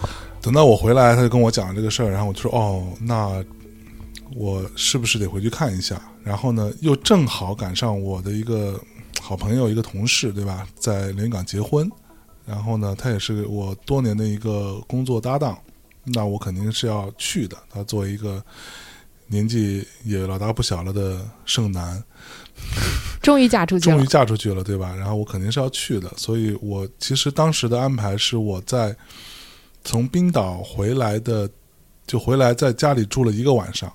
[0.40, 3.44] 等到我回来，他就跟我讲这个事儿，然后我就说，哦，那
[4.34, 6.00] 我是不是得回去看一下？
[6.22, 8.80] 然后呢，又正好赶上我的一个
[9.20, 11.90] 好朋友、一个同事，对吧，在连云港结婚，
[12.44, 15.56] 然后呢，他也是我多年的一个工作搭档，
[16.04, 17.56] 那我肯定是要去的。
[17.70, 18.42] 他作为一个
[19.28, 22.02] 年纪也老大不小了的剩男，
[23.26, 24.06] 终于嫁出去了终于。
[24.06, 24.94] 嫁出去了，对吧？
[24.94, 28.94] 然后我肯定是要去的，所以我其实当时的安排是我在
[29.82, 31.50] 从冰岛回来的，
[32.06, 33.92] 就回来在家里住了一个晚上，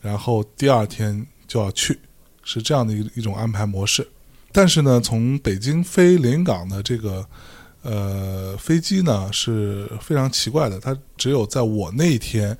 [0.00, 1.98] 然后第二天就要去，
[2.44, 4.06] 是这样的一一种安排模式。
[4.52, 7.26] 但是呢，从北京飞连云港的这个
[7.82, 12.56] 呃飞机呢是非常奇怪的，它只有在我那一天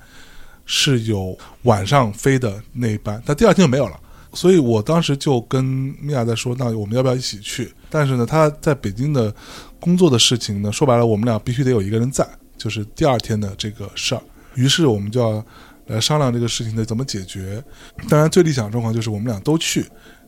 [0.65, 3.97] 是有晚上飞的那一班，但第二天就没有了。
[4.35, 5.63] 所以我当时就跟
[5.99, 7.73] 米娅在说，那我们要不要一起去？
[7.89, 9.33] 但是呢，他在北京的
[9.79, 14.21] 工作的事情呢，说白了，我们俩必须得有一个人在，就是第二天的这个事儿。
[14.53, 15.43] 于是我们就要
[15.87, 17.63] 来商量这个事情的怎么解决。
[18.09, 19.85] 当然，最理想状况就是我们俩都去，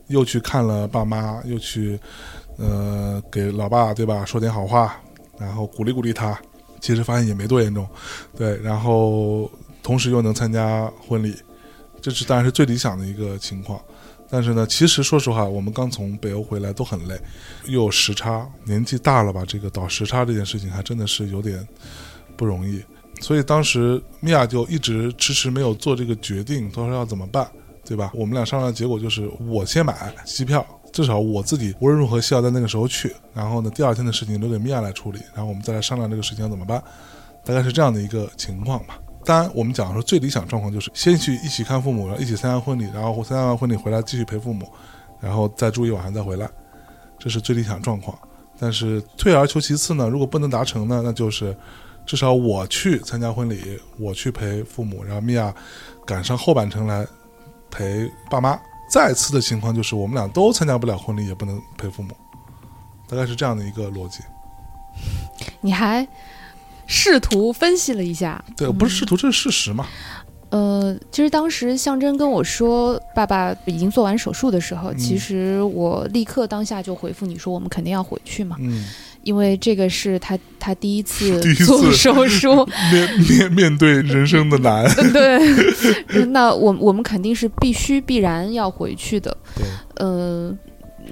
[0.08, 2.00] 又去看了爸妈，又去
[2.56, 5.00] 呃给老爸对吧说点好话，
[5.38, 6.36] 然后鼓励鼓励他。
[6.80, 7.84] 其实发现也没多严重，
[8.36, 9.50] 对，然后
[9.82, 11.34] 同时又能参加婚礼，
[12.00, 13.80] 这是当然是最理想的一个情况。
[14.30, 17.18] 但是呢，其实说实话，我们刚从北欧回来都很累，
[17.66, 21.66] 又有时差，年纪大了吧，这个倒时差这件事情还真的是有点
[22.36, 22.82] 不容易。
[23.20, 27.50] 所以当时米娅就一直迟迟没有做这个决定，她说要怎么办，
[27.84, 28.12] 对吧？
[28.14, 33.12] 我们俩商量的结果就是我先买机票，至少我自己无论如何需要在那个时候去。
[33.34, 36.82] 然后呢，第二天的事情留给米娅来处理，然后我们再来商量这个事情要怎么办，
[37.44, 39.00] 大概是这样的一个情况吧。
[39.28, 44.66] 当然，我们讲说最理想状况就是先去一起看父母，然后一起参加婚礼，然后参加完婚礼回来继续陪父母，
[45.20, 46.48] 然后再住一晚上再回来，
[47.18, 48.18] 这是最理想状况。
[48.58, 51.54] 但是退而求其次呢，如果不能达成呢，那就是
[52.06, 55.54] 至少我去参加婚礼，我去陪父母，然后米娅
[56.06, 57.06] 赶上后半程来
[57.70, 58.58] 陪爸妈。
[58.90, 62.16] 再次的情况就是我们俩都参加不了婚礼，也不能陪父母，
[63.06, 64.20] 大概是这样的一个逻辑。
[65.60, 66.08] 你还
[66.88, 69.86] 试图分析了一下，对，不是试图，这是事实嘛？
[70.50, 74.96] 呃，其实当时象征跟我说爸爸已经做完手术的时候，嗯。
[74.96, 78.86] 其实我立刻当下就回复你说我们肯定要回去嘛，嗯，
[79.22, 81.38] 因为这个是他他 第一次。
[81.66, 90.56] 做手术， 面面面对人生的难， 对，那我我们肯定是必须必然要回去的，对，呃，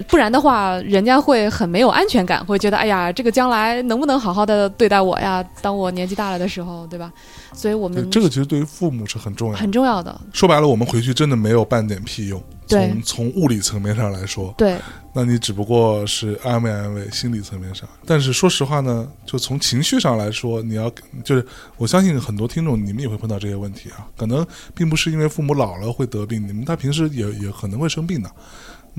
[0.07, 5.43] 不然的话，人家会很没有安全感，会觉得哎呀，这个将来能不能好好的对待我呀？
[5.61, 7.11] 当我年纪大了的时候，对吧？
[7.53, 9.59] 所以我，们这个其实对于父母是很重要的。
[9.59, 12.41] 很重要的，说白了，我们回去真的没有半点屁用。
[12.67, 14.77] 对从从物理层面上来说，对
[15.13, 17.87] 那你只不过是安慰安慰心理层面上。
[18.05, 20.91] 但是说实话呢，就从情绪上来说，你要
[21.23, 21.45] 就是
[21.77, 24.05] 我相信很多听众你们也会碰到这些问题啊。
[24.17, 28.29] 可能并不是因为父母老了会得病，你们他平时也也可能会生病的。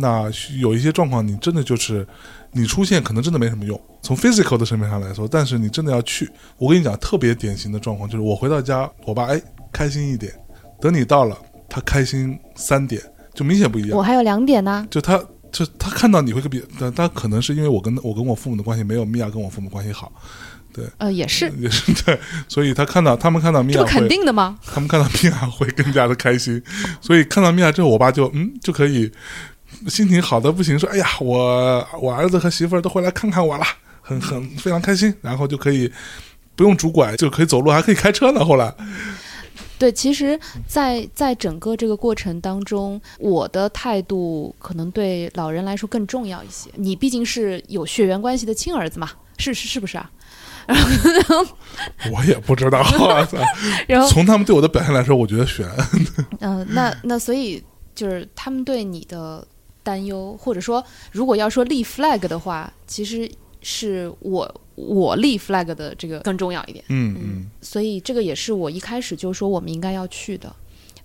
[0.01, 0.31] 那
[0.61, 2.07] 有一些状况，你真的就是
[2.53, 6.31] 你出现可能真的没什么用，从 physical 的层面上来说，但是你真的要去。
[6.57, 10.33] 我跟你讲，特别典型的状况就是我回到家，我爸哎开心一点，
[10.81, 11.37] 等你到了，
[11.69, 13.03] 他开心三点，
[13.35, 14.01] 就明显不一样我。
[14.01, 14.87] 还有两点呢。
[14.89, 20.13] 就他就他看到你会跟别，但他可能是因为我跟我跟我父母的关系没有米娅跟我父母关系好，
[20.73, 24.59] 对呃，也是也是对，所以他看到他们看到米娅这不肯，定的吗？
[24.65, 26.63] 他们看到米娅会更加的开心，
[27.01, 29.11] 所以看到米娅之后，我爸就嗯就可以
[29.89, 33.65] 心情好的不行，说哎呀，我我儿子和媳妇儿都回来看看我了，
[34.01, 35.91] 很很非常开心，然后就可以
[36.57, 38.45] 不用拄拐就可以走路，还可以开车呢。
[38.45, 38.75] 后来，
[39.79, 46.69] 对，其实在，在整个这个过程当中，我的态度可能对老人来说更重要一些。
[46.75, 50.11] 你毕竟是有血缘关系的亲儿子嘛，是是是不是啊？
[52.13, 52.83] 我也不知道，
[53.87, 55.67] 然后，从他们对我的表现来说，我觉得悬。
[56.41, 57.63] 嗯、那那所以
[57.95, 59.47] 就是他们对你的
[59.89, 63.31] 担忧，或者说，如果要说立 flag 的话，其实
[63.63, 66.85] 是我我立 flag 的这个更重要一点。
[66.89, 70.55] 嗯嗯所以这个也是我一开始就说我们应该要去的，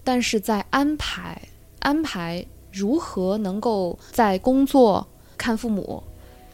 [0.03, 1.41] 但是在安排
[1.79, 6.03] 安排如何能够在工作、看父母，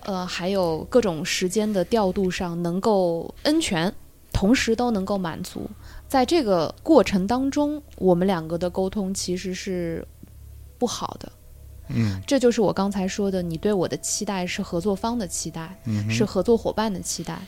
[0.02, 3.92] 呃，还有各种时间的调度上能够恩全，
[4.32, 5.68] 同时都能够满足。
[6.08, 10.06] 在这个过程当中，我们两个的沟通其实是
[10.78, 11.32] 不好的。
[11.89, 17.39] 嗯这就是我刚才说的，你对我的期待是合作方的期待，嗯，是合作伙伴的期待。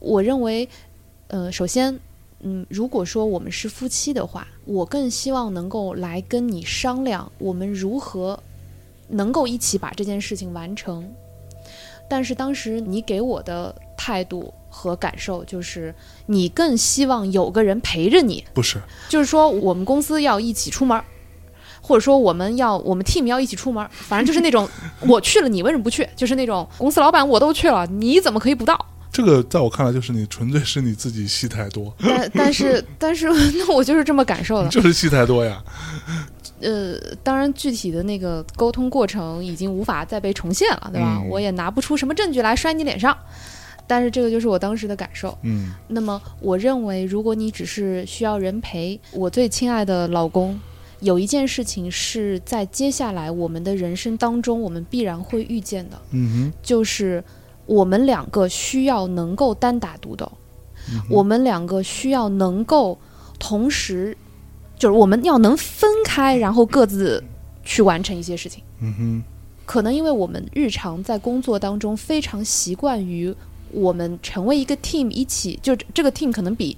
[0.00, 0.68] 我认为，
[1.28, 1.98] 呃，首先，
[2.40, 8.38] 嗯，如果说我们是夫妻的话，我更希望能够来跟你商量，我们如何
[9.08, 11.08] 能够一起把这件事情完成。
[12.08, 15.92] 但是当时你给我的态度和感受就是，
[16.26, 21.04] 你更希望有个人陪着你，不是，就是说我们公司要一起出门儿，
[21.86, 24.68] 或者说我们要我们 team 要一起出门，反正就是那种
[25.06, 26.08] 我去了你为什么不去？
[26.16, 28.76] 就是那种公司老板我都去了，你怎么可以不到？
[29.12, 34.68] 这个在我看来就是你纯粹是你自己戏太多，但但是但是 那我就是这么感受的。
[34.68, 35.62] 就是戏太多呀。
[36.60, 41.18] 呃，当然具体的那个沟通过程已经无法再被重现了，对吧？
[41.22, 43.16] 嗯我也拿不出什么证据来摔你脸上。
[43.86, 45.36] 但是这个就是我当时的感受。
[45.42, 50.58] 嗯那么，我认为，如果你只是需要人陪，我最亲爱的老公，
[51.00, 56.52] 有一件事情是在接下来我们的人生当中，我们必然会遇见的，嗯哼。
[56.62, 57.22] 就是
[57.66, 60.30] 我们两个需要能够单打独斗，
[60.88, 62.98] 哼，我们两个需要能够
[63.38, 64.16] 同时，
[64.78, 67.22] 就是我们要能分开，然后各自
[67.64, 68.62] 去完成一些事情。
[68.80, 69.22] 嗯哼，
[69.64, 73.34] 可能因为我们日常在工作当中非常习惯于
[73.72, 76.76] 我们成为一个 team 一起，就这个 team 可能比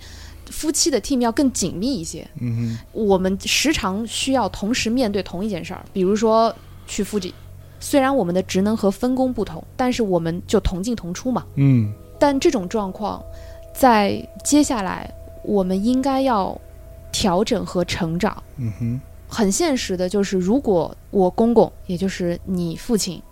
[0.59, 2.27] 夫妻的 team 要更紧密一些。
[2.41, 6.53] 嗯我们时常需要同时面对同一件事儿，比如说
[6.89, 7.33] 去 Fuji，
[7.79, 11.47] 虽然我们的职能和分工不同，但是我们就同进同出嘛。
[11.55, 13.23] 嗯但这种状况，
[13.73, 15.09] 在接下来
[15.45, 16.61] 我们应该要
[17.13, 18.43] 调整和成长。
[18.57, 23.23] 嗯哼，很现实的就是，如果我公公，也就是你父亲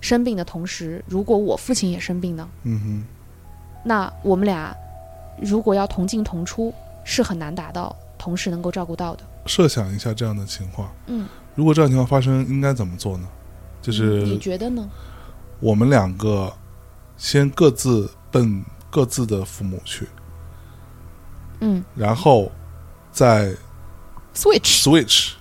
[0.00, 3.04] 生病的同时，如果我父亲也生病呢，嗯哼，
[3.82, 4.72] 那我们俩
[5.40, 6.72] 如果要同进同出，
[7.04, 9.24] 是很难达到同时能够照顾到的。
[9.46, 13.28] 设想一下这样的情况，嗯，如果这样情况发生，应该怎么做呢？
[13.80, 14.88] 就是你觉得呢？
[15.60, 16.52] 我们两个
[17.16, 20.08] 先各自奔各自的父母去，
[21.60, 22.50] 嗯然后
[23.12, 23.54] 再
[24.34, 25.34] ，switch，switch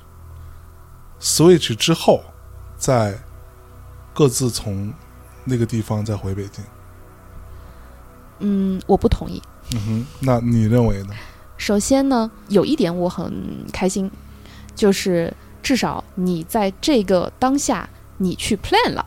[1.19, 2.21] switch 之后，
[2.77, 3.17] 再
[4.13, 4.93] 各自从
[5.43, 6.63] 那个地方再回北京。
[8.39, 9.41] 嗯，我不同意。
[9.73, 11.09] 嗯哼，那你认为呢？
[11.57, 13.33] 首先呢，有一点我很
[13.71, 14.09] 开心，
[14.75, 19.05] 就是至少你在这个当下你去 plan 了。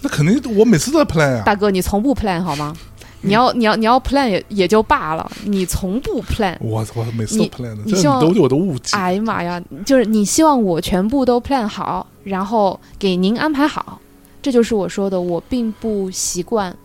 [0.00, 1.42] 那肯定，我每次都在 plan 啊。
[1.44, 2.74] 大哥，你从不 plan 好吗？
[3.22, 6.56] 你要你要你要 plan 也也就罢了，你从不 plan。
[6.60, 8.96] 我我每次都 plan 的，这你希望都对我的误解。
[8.96, 14.00] 哎呀妈呀，就是你希望我全部都 plan 好，然后给您安排好，
[14.40, 16.76] 这就是我说的，我并不习惯，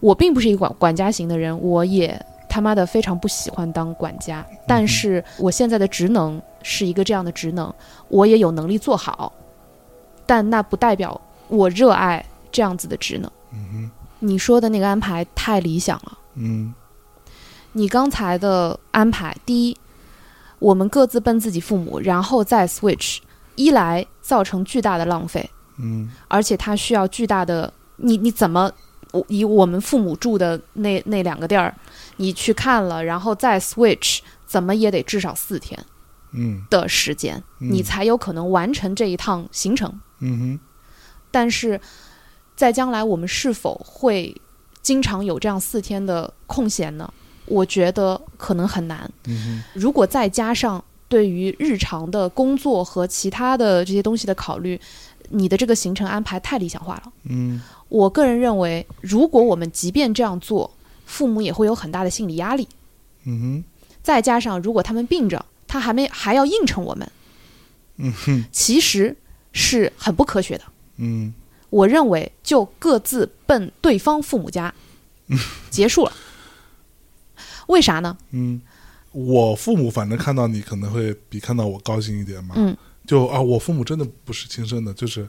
[0.00, 7.72] 我并不是一个管管家型的人，我也他妈的非常不喜欢当管家，但是我现在的职能是一个这样的职能，
[8.08, 9.32] 我也有能力做好，
[10.26, 13.30] 但那不代表我热爱这样子的职能。
[13.52, 16.18] 嗯你说的那个安排太理想了。
[16.34, 16.74] 嗯。
[17.72, 19.76] 你刚才的安排，第一，
[20.58, 23.18] 我们各自奔自己父母，然后再 switch，
[23.56, 26.10] 一来造成巨大的浪费，嗯。
[26.28, 28.72] 而且它需要巨大的，你你怎么
[29.16, 31.74] 我以我们父母住的那那两个地儿，
[32.16, 35.78] 你去看了，然后再 switch，怎么也得至少四天
[36.32, 40.00] 嗯的时间，嗯你才有可能完成这一趟行程。
[40.20, 40.60] 嗯哼，
[41.30, 41.80] 但是
[42.54, 44.34] 在将来，我们是否会
[44.82, 47.12] 经常有这样四天的空闲呢？
[47.46, 49.10] 我觉得可能很难。
[49.26, 54.80] 嗯如果再加上对于日常的工作和其他的这些东西的考虑，
[55.30, 57.12] 你的这个行程安排太理想化了。
[57.24, 60.70] 嗯我个人认为，如果我们即便这样做，
[61.04, 62.68] 父母也会有很大的心理压力。
[63.24, 63.64] 嗯哼
[64.02, 67.10] 再加上如果他们病着，他还没还要应承我们，
[67.96, 69.16] 嗯哼其实
[69.52, 70.64] 是很不科学的。
[70.96, 71.34] 嗯
[71.70, 74.72] 我认为就各自奔对方父母家，
[75.70, 76.12] 结束了。
[77.66, 78.16] 为啥呢？
[78.30, 78.60] 嗯，
[79.10, 82.54] 我父母反正看到你可能会比看到我高兴一点嘛。
[82.56, 82.76] 嗯，
[83.06, 85.28] 就啊，我父母真的不是亲生的，就是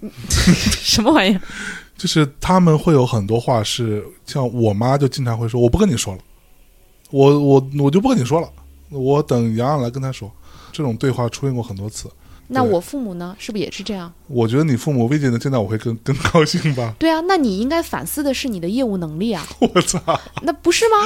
[0.28, 1.40] 什么玩意儿？
[1.96, 6.20] 就是他们会有很多话是，像我妈就经常会说，我不跟你说了，
[7.10, 8.48] 我我我就不跟你说了，
[8.90, 10.30] 我等洋洋来跟他说。
[10.72, 12.08] 这种对话出现过很多次，
[12.46, 13.34] 那我父母呢？
[13.40, 14.10] 是不是也是这样？
[14.28, 16.94] 我觉得你父母未见得见到我会更 更高兴吧？
[16.96, 20.00] 对啊，那你应该反思的是你的业务能力啊，我操！
[20.42, 20.96] 那不是吗？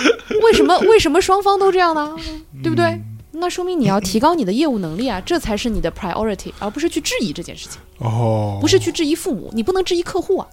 [0.42, 2.14] 为什么为什么双方都这样呢？
[2.62, 3.00] 对不对？
[3.34, 10.46] 那说明你要提高你的业务能力啊， 这才是你的 priority，而不是去质疑这件事情，哦，不是去质疑父母，你不能质疑客户啊，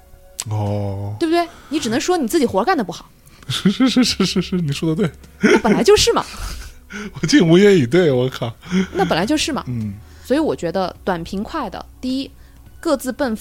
[0.50, 1.48] 哦，对不对？
[1.70, 3.10] 你只能说你自己活干的不好，
[3.48, 5.12] 是是是是是是，你说的对，
[5.52, 6.26] 那本来就是嘛，
[7.22, 8.54] 我竟无言以对，我靠，
[8.94, 9.64] 那本来就是嘛。
[9.68, 9.94] 嗯。
[10.24, 12.32] 所以我觉得短平快的，第一，
[12.80, 13.38] 各自奔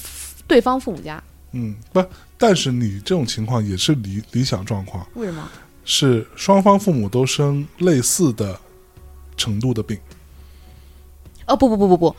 [0.49, 1.23] 对方父母家，
[1.53, 2.05] 嗯，不，
[2.37, 5.49] 但是你这种情况也是理理想状况，为什么？
[5.85, 8.59] 是双方父母都生类似的
[9.41, 9.99] 程度的病，
[11.47, 12.17] 哦，不不不不不，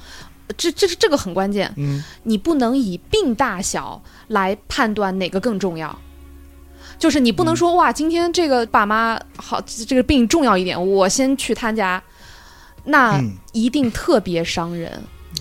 [0.58, 2.04] 这这是这个很关键，嗯。
[2.24, 5.96] 你不能以病大小来判断哪个更重要。
[6.98, 12.02] 就是你不能说、哇，今天这个爸妈好，这个病重要一点，我先去他家，
[12.84, 13.34] 那嗯。
[13.54, 14.92] 一定特别伤人。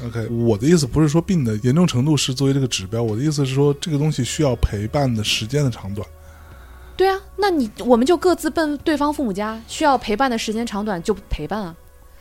[0.04, 6.06] ，OK，我的意思不是说病的严重程度是作为这个指标，我的意思是说这个东西需要陪伴的时间的长短，
[7.00, 11.74] 对啊，那你我们就各自奔对方父母家，需要陪伴的时间长短就陪伴啊。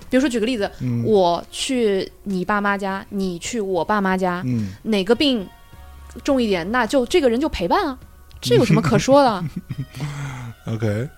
[0.09, 5.45] 比如说举个例子，嗯我去你爸妈家，你去我爸妈家，嗯哪个病
[6.23, 7.99] 重一点，那就这个人就陪伴啊，
[8.39, 9.43] 这有什么可说的？
[10.73, 11.09] OK，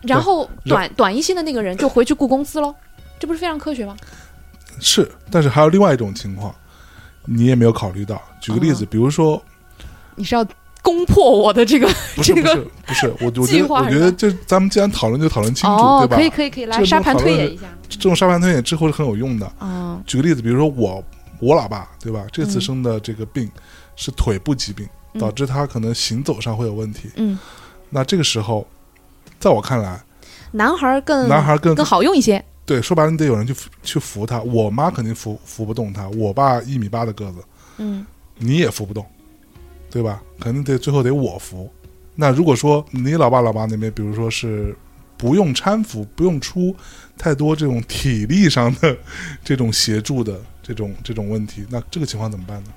[0.00, 2.74] 然后短短一些的那个人就回去雇公司喽，
[3.20, 3.96] 这不是非常科学吗？
[4.80, 6.52] 是，但是还有另外一种情况，
[7.24, 9.40] 你也没有考虑到，举个例子，嗯比如说
[10.16, 10.44] 你是要
[10.82, 11.88] 攻破我的这个
[12.22, 16.16] 这个是不是，我我觉得我觉得就咱们既然讨论就讨论清楚，哦对，吧？
[16.16, 17.62] 可以可以可以，来沙盘推演一下。
[17.88, 19.52] 这种沙盘推演之后是很有用的。
[19.60, 21.02] 嗯举个例子，比如说我
[21.40, 22.24] 我老爸，对吧？
[22.32, 23.50] 这次嗯生的这个病
[23.96, 27.10] 是腿部疾病，嗯导致他可能行走上会有问题。
[27.16, 27.38] 嗯，
[27.90, 28.66] 那这个时候，
[29.38, 30.00] 在我看来，
[30.52, 32.42] 男孩更男孩更更好用一些。
[32.64, 34.40] 对，说白了，你得有人去扶去扶他。
[34.42, 37.38] 我妈肯定扶扶不动他，我爸一米八的个子，
[37.78, 38.06] 嗯
[38.38, 39.04] 你也扶不动，
[39.90, 40.22] 对吧？
[40.40, 41.70] 肯定得最后得我扶。
[42.14, 44.76] 那如果说你老爸老妈那边，比如说是
[45.16, 46.74] 不用搀扶，不用出
[47.16, 48.96] 太多这种体力上的
[49.44, 52.70] 这种协助的这种这种问题，那这个情况怎么办呢？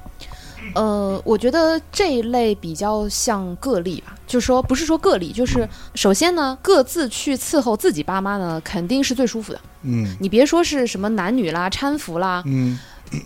[0.75, 9.59] 呃，我觉得这一类比较像个例吧，就是说不是说个例，就是首先呢，各自去伺候自己爸妈呢，肯定是最舒服的。
[9.81, 12.79] 嗯你别说是什么男女啦、搀扶啦，嗯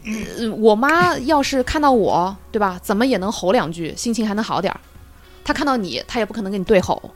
[0.06, 4.80] 呃我妈要是看到我，对吧，怎么也能吼两句，心情还能好点儿。
[5.44, 7.12] 她看到你，她也不可能跟你对吼，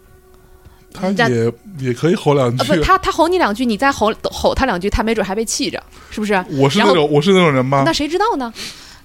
[0.93, 2.75] 他人家也也可以吼两啊，句。
[2.75, 6.33] 不，她她吼你两句，你再吼吼她两句，她没准还被气着，是不是？
[6.51, 7.91] 我是那种我是那种人吗那？
[7.93, 8.53] 谁知道呢？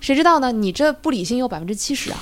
[0.00, 0.52] 谁知道呢？
[0.52, 2.18] 你这不理性有百分之七十啊！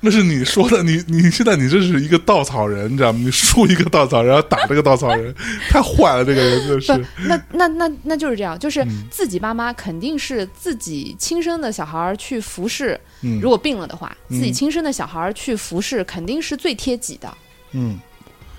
[0.00, 3.18] 那是你说的，你你现在你这是一个稻草人，你知道吗？
[3.22, 5.34] 你竖一个稻草人，然后打这个稻草人，
[5.70, 17.34] 太坏了，这个人真的不是。，那那那那就是这样，就是嗯自己爸妈肯定是自己亲生的小孩儿去服侍，嗯，如果病了的话，嗯自己亲生的小孩儿去服侍，肯定是最贴己的，
[17.72, 17.98] 嗯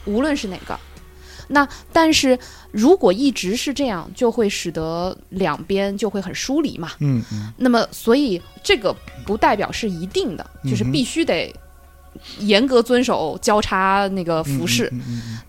[0.06, 0.78] 无论是哪个。
[1.50, 2.38] 那但是
[2.78, 6.92] 如果一直是这样，就会使得两边就会很疏离嘛。
[7.00, 7.52] 嗯嗯。
[7.58, 11.52] 那么，所以这个不代表是一定的，就是必须得
[12.38, 15.40] 严格遵守交叉那个服饰，嗯嗯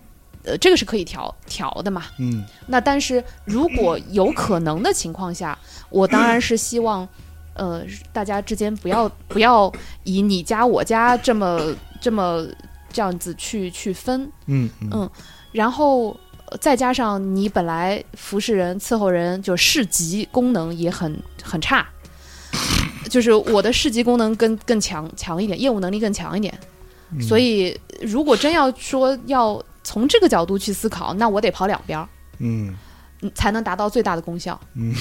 [0.45, 2.07] 呃，这个是可以调调的嘛。
[2.19, 2.43] 嗯。
[2.67, 5.59] 那但是如果有可能的情况下，
[5.91, 7.07] 我当然是希望，
[7.53, 9.71] 呃，大家之间不要 不要
[10.05, 12.47] 以你家我家这么这么
[12.91, 14.89] 这样子去去分，嗯嗯。
[14.93, 15.11] 嗯
[15.51, 16.19] 然后呃
[16.61, 21.87] 再加上你本来服侍人伺候人就市级功能也很很差，
[23.11, 26.59] 就是我的市级功能更更强强一点，业务能力更强一点，
[27.13, 32.09] 嗯，所以如果真要说要从这个角度去思考，那我得跑两边儿。
[32.39, 32.75] 嗯
[33.21, 34.59] 嗯才能达到最大的功效。
[34.75, 34.95] 嗯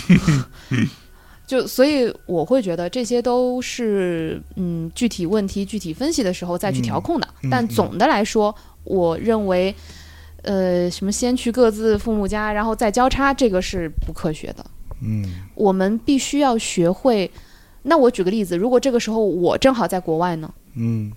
[1.46, 7.28] 就所以我会觉得这些都是嗯具体问题具体分析的时候再去调控的。
[7.50, 9.74] 但总的来说，我认为，
[10.48, 14.66] 呃什么先去各自父母家，然后再交叉，这个是不科学的。
[15.02, 17.30] 嗯我们必须要学会。
[17.84, 20.54] 那我举个例子，如果这个时候我正好在国外呢？
[20.76, 21.12] 嗯，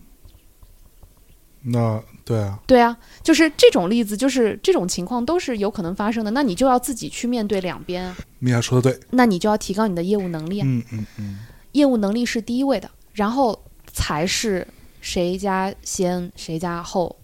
[1.62, 6.30] 那对啊，对啊，就是这种例子，就是这种情况都是有可能发生的。
[6.30, 10.64] 那你就要自己去面对两边啊，米娅说的对，那你就要提高你的业务能力啊。
[10.68, 11.38] 嗯嗯嗯，
[11.72, 13.58] 业务能力是第一位的，然后
[13.92, 14.66] 才是
[15.00, 17.16] 谁家先谁家后。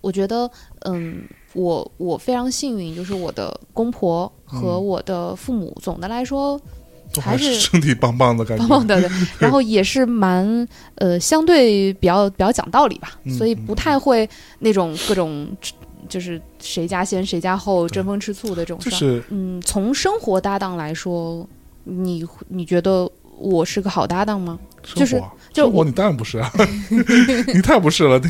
[0.00, 0.48] 我觉得，
[0.82, 1.24] 嗯，
[1.54, 4.84] 我我非常幸运，就是我的公婆和嗯。
[4.86, 6.60] 我的父母，总的来说
[7.16, 9.10] 还还是身体棒棒的感觉，棒棒的， 对。
[9.38, 14.28] 然后也是蛮呃相对比较比较讲道理吧，嗯所以不太会
[14.58, 15.48] 那种各种
[16.08, 18.90] 就是谁家先谁家后争风吃醋的这种事儿。
[18.90, 19.24] 就是。
[19.30, 21.46] 嗯，从生活搭档来说，
[21.84, 23.08] 你你觉得
[23.38, 24.58] 我是个好搭档吗？
[24.94, 25.22] 就是
[25.52, 26.50] 就我你当然不是啊，
[27.54, 28.28] 你太不是了，你。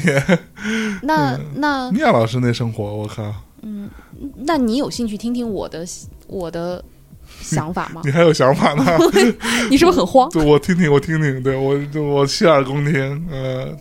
[1.02, 3.90] 那那米娅老师那生活，我靠，嗯
[4.36, 5.84] 那你有兴趣听听我的
[6.28, 6.82] 我的
[7.40, 8.02] 想法吗？
[8.07, 8.84] 你还有想法呢？
[9.68, 10.28] 你是不是很慌？
[10.30, 13.76] 对，我听听，我听听，对我我洗耳恭听，呃。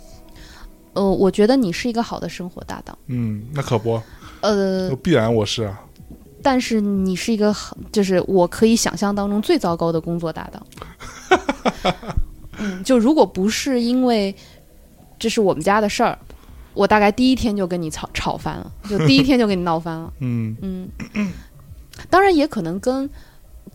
[0.93, 3.99] 呃，我觉得你是一个好的生活搭档，嗯，那可不，
[4.41, 5.79] 呃，必然我是啊，
[6.43, 10.67] 但是你是一个很，就是我可以想象当中最糟糕的工作搭档。
[12.59, 14.35] 嗯，就如果不是因为
[15.17, 16.19] 这是我们家的事儿，
[16.73, 20.13] 我大概第一天就跟你吵吵翻了，就第一天就跟你闹翻了。
[20.21, 20.55] 嗯
[21.13, 21.31] 嗯，
[22.09, 23.09] 当然也可能跟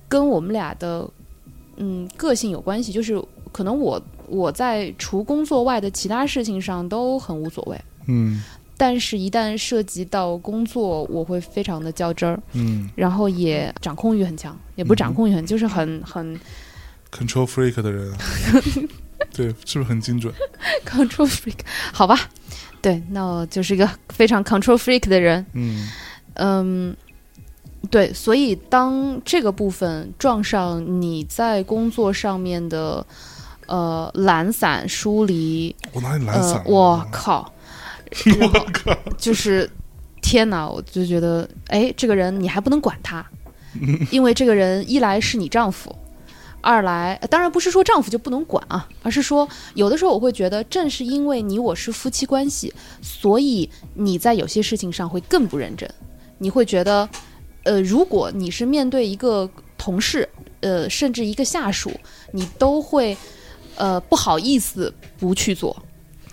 [0.08, 1.08] 跟我们俩的
[1.76, 8.42] 嗯个性有关系，就是可能我我在除工作外的其他事情上都很无所谓，嗯
[8.78, 12.40] 但是一旦涉及到工作，我会非常的较真儿。
[12.52, 16.38] 嗯然后也掌控欲很强，也不是掌控欲很，就是很很
[17.10, 18.10] ，control freak 的人，
[19.34, 20.32] 对，是不是很精准
[20.86, 21.58] ？control freak，
[21.92, 22.16] 好吧？
[22.80, 25.44] 对，那我就是一个非常 control freak 的人。
[25.54, 25.88] 嗯
[26.34, 26.96] 嗯，
[27.90, 33.04] 对，所以当这个部分撞上你在工作上面的
[33.66, 37.52] 呃懒散疏离，我哪里懒散我靠，
[38.38, 38.64] 然后
[39.16, 39.68] 就是
[40.22, 43.24] 天哪，我就觉得，哎，这个人你还不能管他，
[44.10, 45.94] 因为这个人一来是你丈夫，
[46.60, 55.88] 二来呃当然不是说丈夫就不能管啊，而是说有的时候我会觉得，正是因为你我是夫妻关系，所以你在有些事情上会更不认真，
[56.38, 57.08] 你会觉得，
[57.64, 60.28] 呃，如果你是面对一个同事，
[60.60, 61.92] 呃，甚至一个下属，
[62.32, 63.16] 你都会
[63.76, 65.76] 呃不好意思不去做。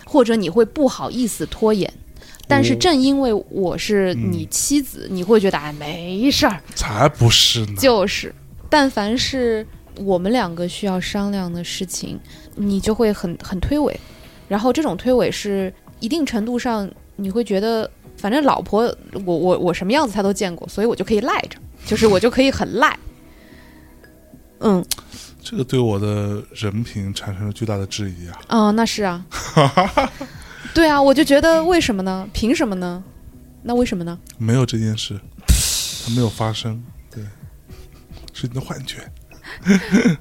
[0.06, 1.92] 或者你会不好意思拖延。
[2.48, 2.76] 但是哦。
[2.80, 8.32] 正因为我是你嗯妻子，你会觉得哎没事儿，才不是呢，就是，
[8.70, 12.18] 但凡是我们两个需要商量的事情，
[12.54, 13.92] 你就会很很推诿，
[14.46, 18.82] 然后这种推诿是一定程度上你会觉得，反正老婆
[19.24, 22.96] 我我我什么样子她都见过，所以我就可以赖着，就是我就可以很赖。
[24.60, 24.82] 嗯，
[25.48, 28.40] 这个对我的人品产生了巨大的质疑啊！
[28.48, 29.24] 哦，那是啊，
[30.74, 32.28] 对啊，我就觉得为什么呢？
[32.32, 33.04] 凭什么呢？
[33.62, 34.18] 那为什么呢？
[34.38, 35.16] 没有这件事，
[36.04, 36.82] 它没有发生，
[37.14, 37.22] 对，
[38.32, 39.08] 是你的幻觉。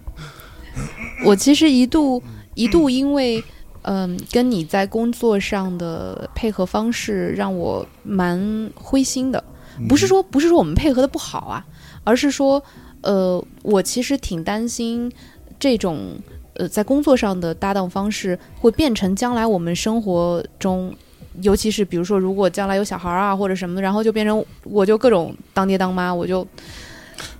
[1.26, 2.22] 我其实一度
[2.54, 3.44] 一度因为，
[3.82, 9.44] 嗯、跟你在工作上的配合方式让我蛮灰心的。
[9.90, 11.66] 不是说不是说我们配合的不好啊，
[12.04, 12.64] 而是说，
[13.06, 15.12] 呃，我其实挺担心
[15.60, 16.20] 这种
[16.56, 20.94] 呃在工作上的搭档方式会变成将来我们生活中，
[21.42, 26.46] 尤其是比如说如果将来有小孩儿啊或者什么的，然后就变成我就各种当爹当妈，我就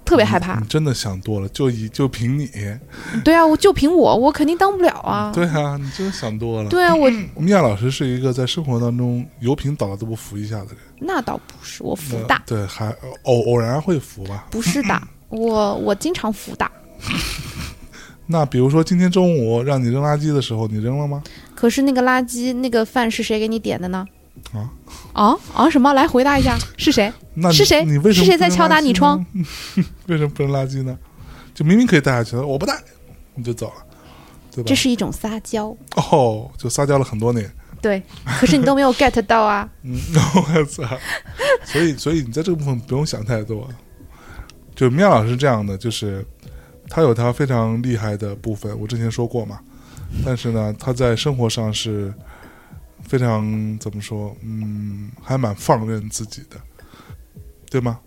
[0.06, 0.68] 特别害怕你。
[0.68, 2.48] 真的想多了，就以就凭你，
[3.26, 5.32] 对啊，我就凭我，我肯定当不了啊。
[5.34, 6.70] 对啊，你真的想多了。
[6.70, 12.94] 对啊，我 米娅老师是一个在生活当中油瓶倒了都不扶一下的人，那倒不是，我扶大，对，还
[13.24, 14.46] 偶偶然会扶吧。
[14.52, 16.72] 不是的，我我经常辅打。
[18.28, 21.22] 那比如说今天中午让你扔垃圾的时候，你扔了吗？
[21.54, 24.06] 可是那个垃圾那个饭是谁给你点的呢？
[24.54, 24.70] 啊
[25.14, 25.70] 啊啊！
[25.70, 25.94] 什么？
[25.94, 27.12] 来回答一下，是谁？
[27.36, 29.24] 那是谁你为什么是谁在敲打你窗？
[30.08, 30.98] 为什么不扔垃圾呢？
[31.54, 32.78] 就明明可以带下去的，我不带，
[33.36, 33.74] 你就走了，
[34.52, 34.76] 对吧这？
[34.76, 35.76] 是一种撒娇。
[35.96, 37.50] 哦，就撒娇了很多年。
[37.82, 38.02] 对，
[38.40, 39.70] 可是你都没有 get 到啊。
[39.84, 39.98] 嗯，
[40.36, 40.84] 我操！
[41.64, 43.70] 所以，所以你在这个部分不用想太多。
[44.76, 46.26] 就米娅老师这样的，就是
[46.90, 49.60] 他有他非常厉害的部分，我之前说过嘛。
[50.24, 52.14] 但是呢，他在生活上是
[53.04, 54.36] 非常怎么说？
[54.44, 56.58] 嗯，还蛮放任自己的，
[57.70, 58.00] 对吗？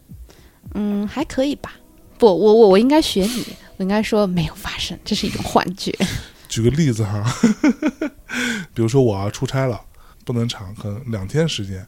[0.74, 1.72] 嗯，还可以吧。
[2.18, 3.46] 不，我我我应该学你，
[3.76, 5.94] 我应该说没有发生，这是一种幻觉。
[6.48, 7.24] 举个例子哈，
[8.74, 9.80] 比如说我要出差了，
[10.24, 11.86] 不能长，可能两天时间，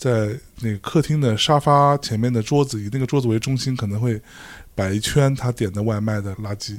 [0.00, 0.30] 在
[0.62, 4.18] 那个客厅的沙发前面的桌子，以那个桌子为中心，可能会
[4.74, 6.78] 摆一圈他点的外卖的垃圾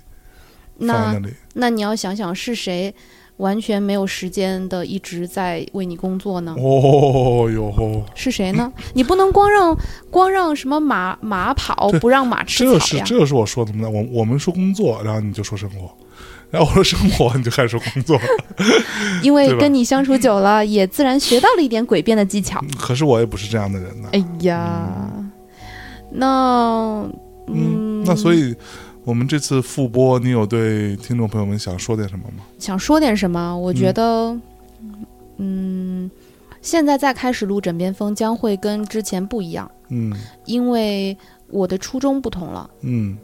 [0.80, 1.34] 放在那那里。
[1.53, 2.91] 那你要想想是谁
[3.38, 6.55] 完全没有时间的一直在为你工作呢？
[6.57, 8.74] 哦哟，是谁呢？
[8.95, 9.78] 你不能光让
[10.09, 13.05] 光让什么马马跑，不让马吃这草呀？
[13.05, 13.88] 是这是我说的吗？
[13.88, 15.95] 我我们说工作，然后你就说生活，
[16.52, 18.20] 然后我说生活，你就开始说工作。
[19.24, 22.64] 因为跟你相处久了，也自然学到了一点诡辩的技巧。
[22.78, 24.10] 可是我也不是这样的人呢。
[24.12, 24.86] 哎呀，
[26.12, 27.10] 那
[27.47, 28.54] 嗯，那所以
[29.04, 32.43] 我们这次复播，你有对听众朋友们想说点什么吗？
[32.60, 33.58] 想说点什么？
[33.58, 34.38] 我觉得，
[35.38, 36.12] 嗯，
[36.62, 40.14] 现在再开始录枕边风将会跟之前不一样，嗯
[40.45, 41.18] 因为
[41.49, 42.70] 我的初衷不同了。
[42.82, 43.18] 嗯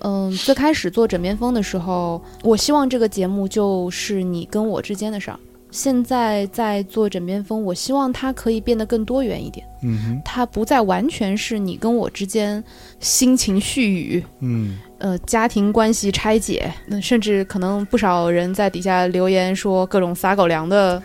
[0.00, 5.38] 嗯，最开始做枕边风的时候，我希望这个节目就是你跟我之间的事儿。
[5.70, 12.62] 现在在做枕边风，我希望它可以变得更多元一点，嗯哼它不再完全是你跟我之间
[13.00, 21.02] 心情絮语，嗯呃，家庭关系拆解，那甚至可能不少人在底下留言说各种撒狗粮的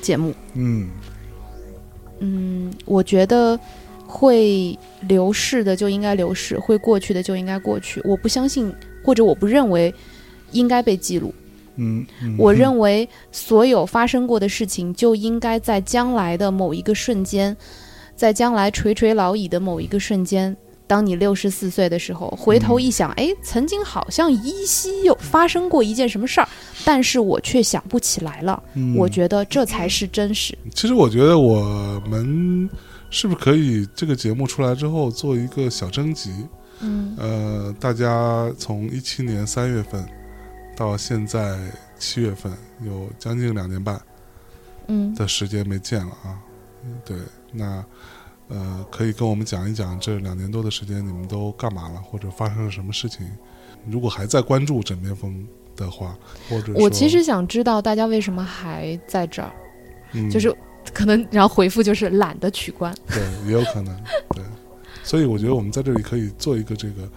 [0.00, 0.32] 节目。
[0.54, 0.88] 嗯
[2.20, 3.58] 嗯，我觉得
[4.18, 8.00] 会流逝的就应该流逝，会过去的就应该过去。
[8.04, 9.94] 我不相信，或者我不认为
[10.50, 11.32] 应该被记录。
[11.76, 17.56] 嗯嗯，我认为所有发生过的事情就应该在将来的某一个瞬间，
[18.16, 20.56] 在将来垂垂老矣的某一个瞬间。
[20.88, 26.48] 当你六十四岁的时候，回头一想，哎，曾经好像依稀有发生过一件什么事儿，
[26.84, 28.60] 但是我却想不起来了。
[28.74, 30.56] 嗯我觉得这才是真实。
[30.74, 31.62] 其实我觉得我
[32.08, 32.68] 们
[33.10, 36.46] 是不是可以这个节目出来之后做一个小征集？
[36.80, 40.06] 嗯呃，大家从一七年三月份
[40.76, 41.58] 到现在
[41.98, 42.52] 七月份，
[42.84, 44.00] 有将近两年半
[44.86, 46.38] 嗯的时间没见了啊。
[46.84, 47.16] 嗯对，
[47.52, 47.84] 那
[48.46, 53.26] 呃，可以跟我们讲一讲这两年多的时间你们都干嘛了，或者发生了什么事情？
[53.86, 56.16] 如果还在关注枕边风的话，
[56.48, 59.50] 或者说我其实想知道大家为什么还在这儿，
[60.12, 60.54] 嗯就是
[60.92, 62.94] 可能然后回复就是懒得取关。
[63.08, 63.96] 对，也有可能
[64.34, 64.44] 对，
[65.04, 67.08] 所以我觉得我们在这里可以做一个这个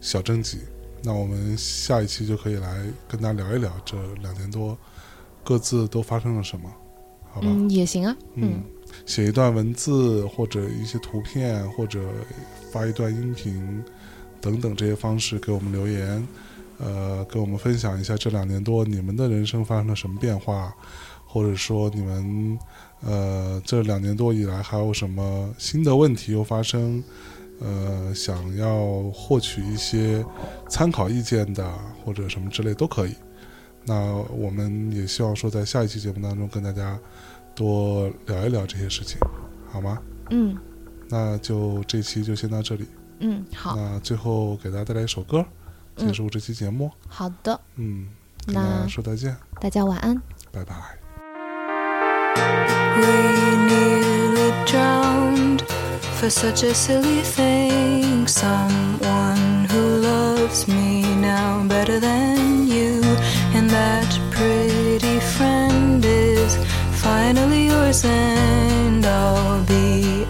[0.00, 0.58] 小征集。
[1.02, 4.76] 那我们下一期就可以来跟大家聊一聊这两年多
[5.44, 6.68] 各自都发生了什么，
[7.30, 7.46] 好吧？
[7.48, 8.16] 嗯，也行啊。
[8.34, 8.60] 嗯，
[9.06, 12.00] 写一段文字或者一些图片，或者
[12.72, 13.82] 发一段音频
[14.40, 16.26] 等等这些方式给我们留言，
[16.78, 20.74] 呃，跟我们分享一下这两年多你们的人生发生了什么变化，
[21.26, 22.58] 或者说你们
[23.00, 27.02] 呃这两年多以来还有什么新的问题又发生，
[27.60, 30.24] 呃，想要获取一些
[30.68, 31.72] 参考意见的
[32.04, 33.14] 或者什么之类都可以。
[33.84, 36.98] 那我们也希望说，在下一期节目当中跟大家
[37.54, 39.18] 多聊一聊这些事情，
[39.70, 39.98] 好吗？
[40.30, 40.56] 嗯
[41.08, 42.86] 那就这期就先到这里。
[43.20, 43.74] 嗯，好。
[43.74, 45.42] 那最后给大家带来一首歌，
[45.96, 46.90] 结嗯束这期节目。
[47.08, 48.08] 好的，嗯，
[48.46, 50.20] 那说再见，大家晚安。
[50.52, 50.98] 拜拜。
[52.98, 53.16] We
[53.72, 55.62] nearly drowned
[56.18, 58.26] for such a silly thing.
[58.26, 63.00] Someone who loves me now better than you,
[63.56, 66.56] and that pretty friend is
[67.04, 70.26] finally yours, and I'll be